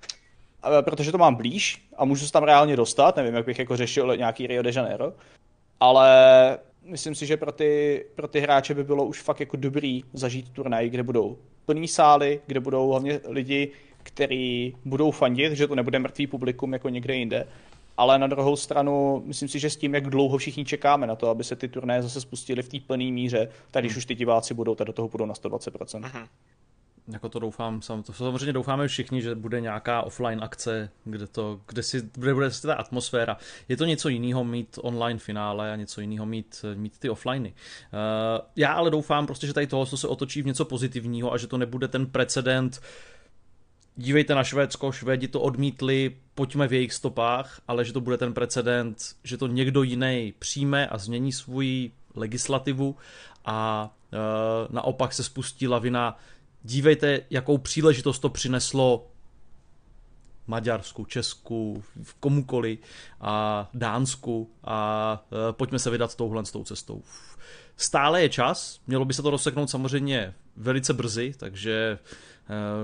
[0.81, 4.17] protože to mám blíž a můžu se tam reálně dostat, nevím, jak bych jako řešil
[4.17, 5.13] nějaký Rio de Janeiro,
[5.79, 6.09] ale
[6.83, 10.49] myslím si, že pro ty, pro ty hráče by bylo už fakt jako dobrý zažít
[10.49, 13.71] turnaj, kde budou plný sály, kde budou hlavně lidi,
[14.03, 17.47] který budou fandit, že to nebude mrtvý publikum jako někde jinde.
[17.97, 21.29] Ale na druhou stranu, myslím si, že s tím, jak dlouho všichni čekáme na to,
[21.29, 23.97] aby se ty turné zase spustily v té plné míře, tak když hmm.
[23.97, 26.11] už ty diváci budou, tak do toho budou na 120%.
[26.13, 26.27] Hmm.
[27.07, 31.83] Jako to doufám, to samozřejmě doufáme všichni, že bude nějaká offline akce, kde, to, kde,
[31.83, 33.37] si, kde bude si ta atmosféra.
[33.69, 37.51] Je to něco jiného mít online finále a něco jiného mít, mít ty offliney.
[37.51, 41.47] Uh, já ale doufám prostě, že tady toho se otočí v něco pozitivního a že
[41.47, 43.18] to nebude ten precedent uh,
[43.99, 48.33] dívejte na Švédsko, Švédi to odmítli, pojďme v jejich stopách, ale že to bude ten
[48.33, 52.95] precedent, že to někdo jiný přijme a změní svůj legislativu
[53.45, 54.17] a e,
[54.69, 56.17] naopak se spustí lavina.
[56.63, 59.07] Dívejte, jakou příležitost to přineslo
[60.47, 61.83] Maďarsku, Česku,
[62.19, 62.77] komukoli
[63.21, 67.03] a Dánsku a e, pojďme se vydat touhle s tou cestou.
[67.77, 71.99] Stále je čas, mělo by se to rozseknout samozřejmě velice brzy, takže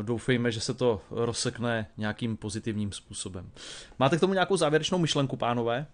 [0.02, 3.50] doufejme, že se to rozsekne nějakým pozitivním způsobem.
[4.00, 5.86] Máte k tomu nějakou závěrečnou myšlenku, pánové?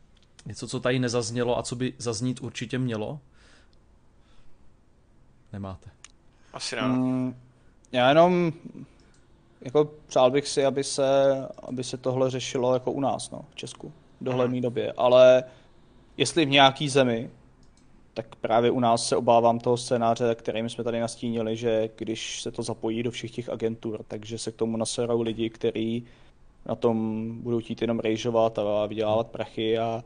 [0.45, 3.19] Něco, co tady nezaznělo a co by zaznít určitě mělo?
[5.53, 5.89] Nemáte.
[6.53, 6.81] Asi ne.
[6.81, 7.35] Mm,
[7.91, 8.53] já jenom
[9.61, 11.31] jako přál bych si, aby se,
[11.63, 15.43] aby se tohle řešilo jako u nás, no, v Česku, v dohledné době, ale
[16.17, 17.29] jestli v nějaký zemi
[18.13, 22.51] tak právě u nás se obávám toho scénáře, kterým jsme tady nastínili, že když se
[22.51, 26.05] to zapojí do všech těch agentur, takže se k tomu naserou lidi, kteří
[26.65, 30.03] na tom budou chtít jenom rejžovat a vydělávat prachy a,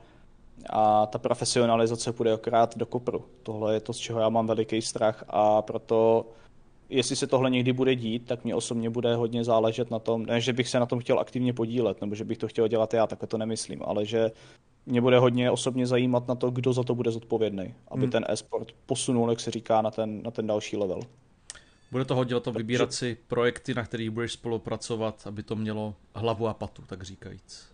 [0.69, 3.25] a ta profesionalizace půjde okrát do kopru.
[3.43, 6.25] Tohle je to, z čeho já mám veliký strach a proto
[6.89, 10.41] jestli se tohle někdy bude dít, tak mě osobně bude hodně záležet na tom, ne,
[10.41, 13.07] že bych se na tom chtěl aktivně podílet, nebo že bych to chtěl dělat já,
[13.07, 14.31] tak to nemyslím, ale že
[14.85, 18.11] mě bude hodně osobně zajímat na to, kdo za to bude zodpovědný, aby hmm.
[18.11, 20.99] ten e-sport posunul, jak se říká, na ten, na ten další level.
[21.91, 25.95] Bude to hodně o to vybírat si projekty, na kterých budeš spolupracovat, aby to mělo
[26.15, 27.67] hlavu a patu, tak říkajíc.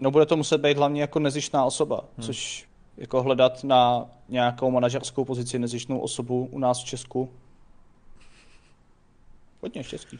[0.00, 2.26] No bude to muset být hlavně jako nezištná osoba, hmm.
[2.26, 7.30] což jako hledat na nějakou manažerskou pozici nezištnou osobu u nás v Česku.
[9.60, 10.18] Hodně štěstí.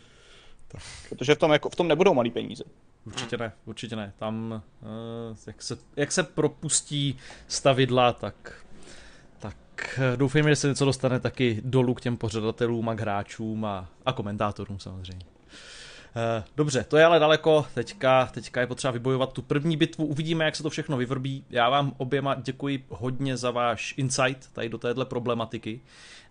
[0.68, 0.82] Tak.
[1.08, 2.64] Protože v tom, jako, v tom nebudou malý peníze.
[3.04, 4.12] Určitě ne, určitě ne.
[4.18, 8.64] Tam, uh, jak, se, jak se propustí stavidla, tak,
[9.38, 13.64] tak eh, doufejme, že se něco dostane taky dolů k těm pořadatelům a k hráčům
[13.64, 15.26] a, a komentátorům samozřejmě.
[16.56, 20.56] Dobře, to je ale daleko, teďka, teďka je potřeba vybojovat tu první bitvu, uvidíme, jak
[20.56, 21.44] se to všechno vyvrbí.
[21.50, 25.80] Já vám oběma děkuji hodně za váš insight tady do téhle problematiky.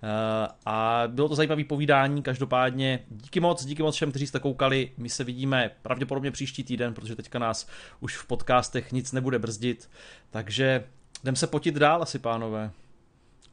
[0.03, 4.91] Eh, a bylo to zajímavé povídání, každopádně díky moc, díky moc všem, kteří jste koukali.
[4.97, 7.67] My se vidíme pravděpodobně příští týden, protože teďka nás
[7.99, 9.89] už v podcastech nic nebude brzdit.
[10.29, 10.83] Takže
[11.23, 12.71] jdem se potit dál asi, pánové.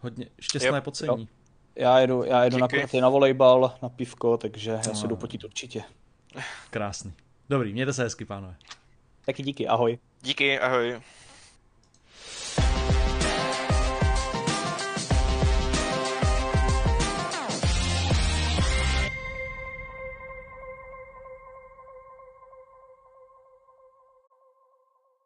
[0.00, 1.22] Hodně šťastné yep, pocení.
[1.22, 1.28] Jo.
[1.76, 2.68] Já jedu, já jedu na
[3.00, 5.82] na volejbal, na pivko, takže já se jdu potit určitě.
[6.70, 7.12] Krásný.
[7.50, 8.56] Dobrý, mějte se hezky, pánové.
[9.24, 9.98] Taky díky, ahoj.
[10.22, 11.00] Díky, ahoj.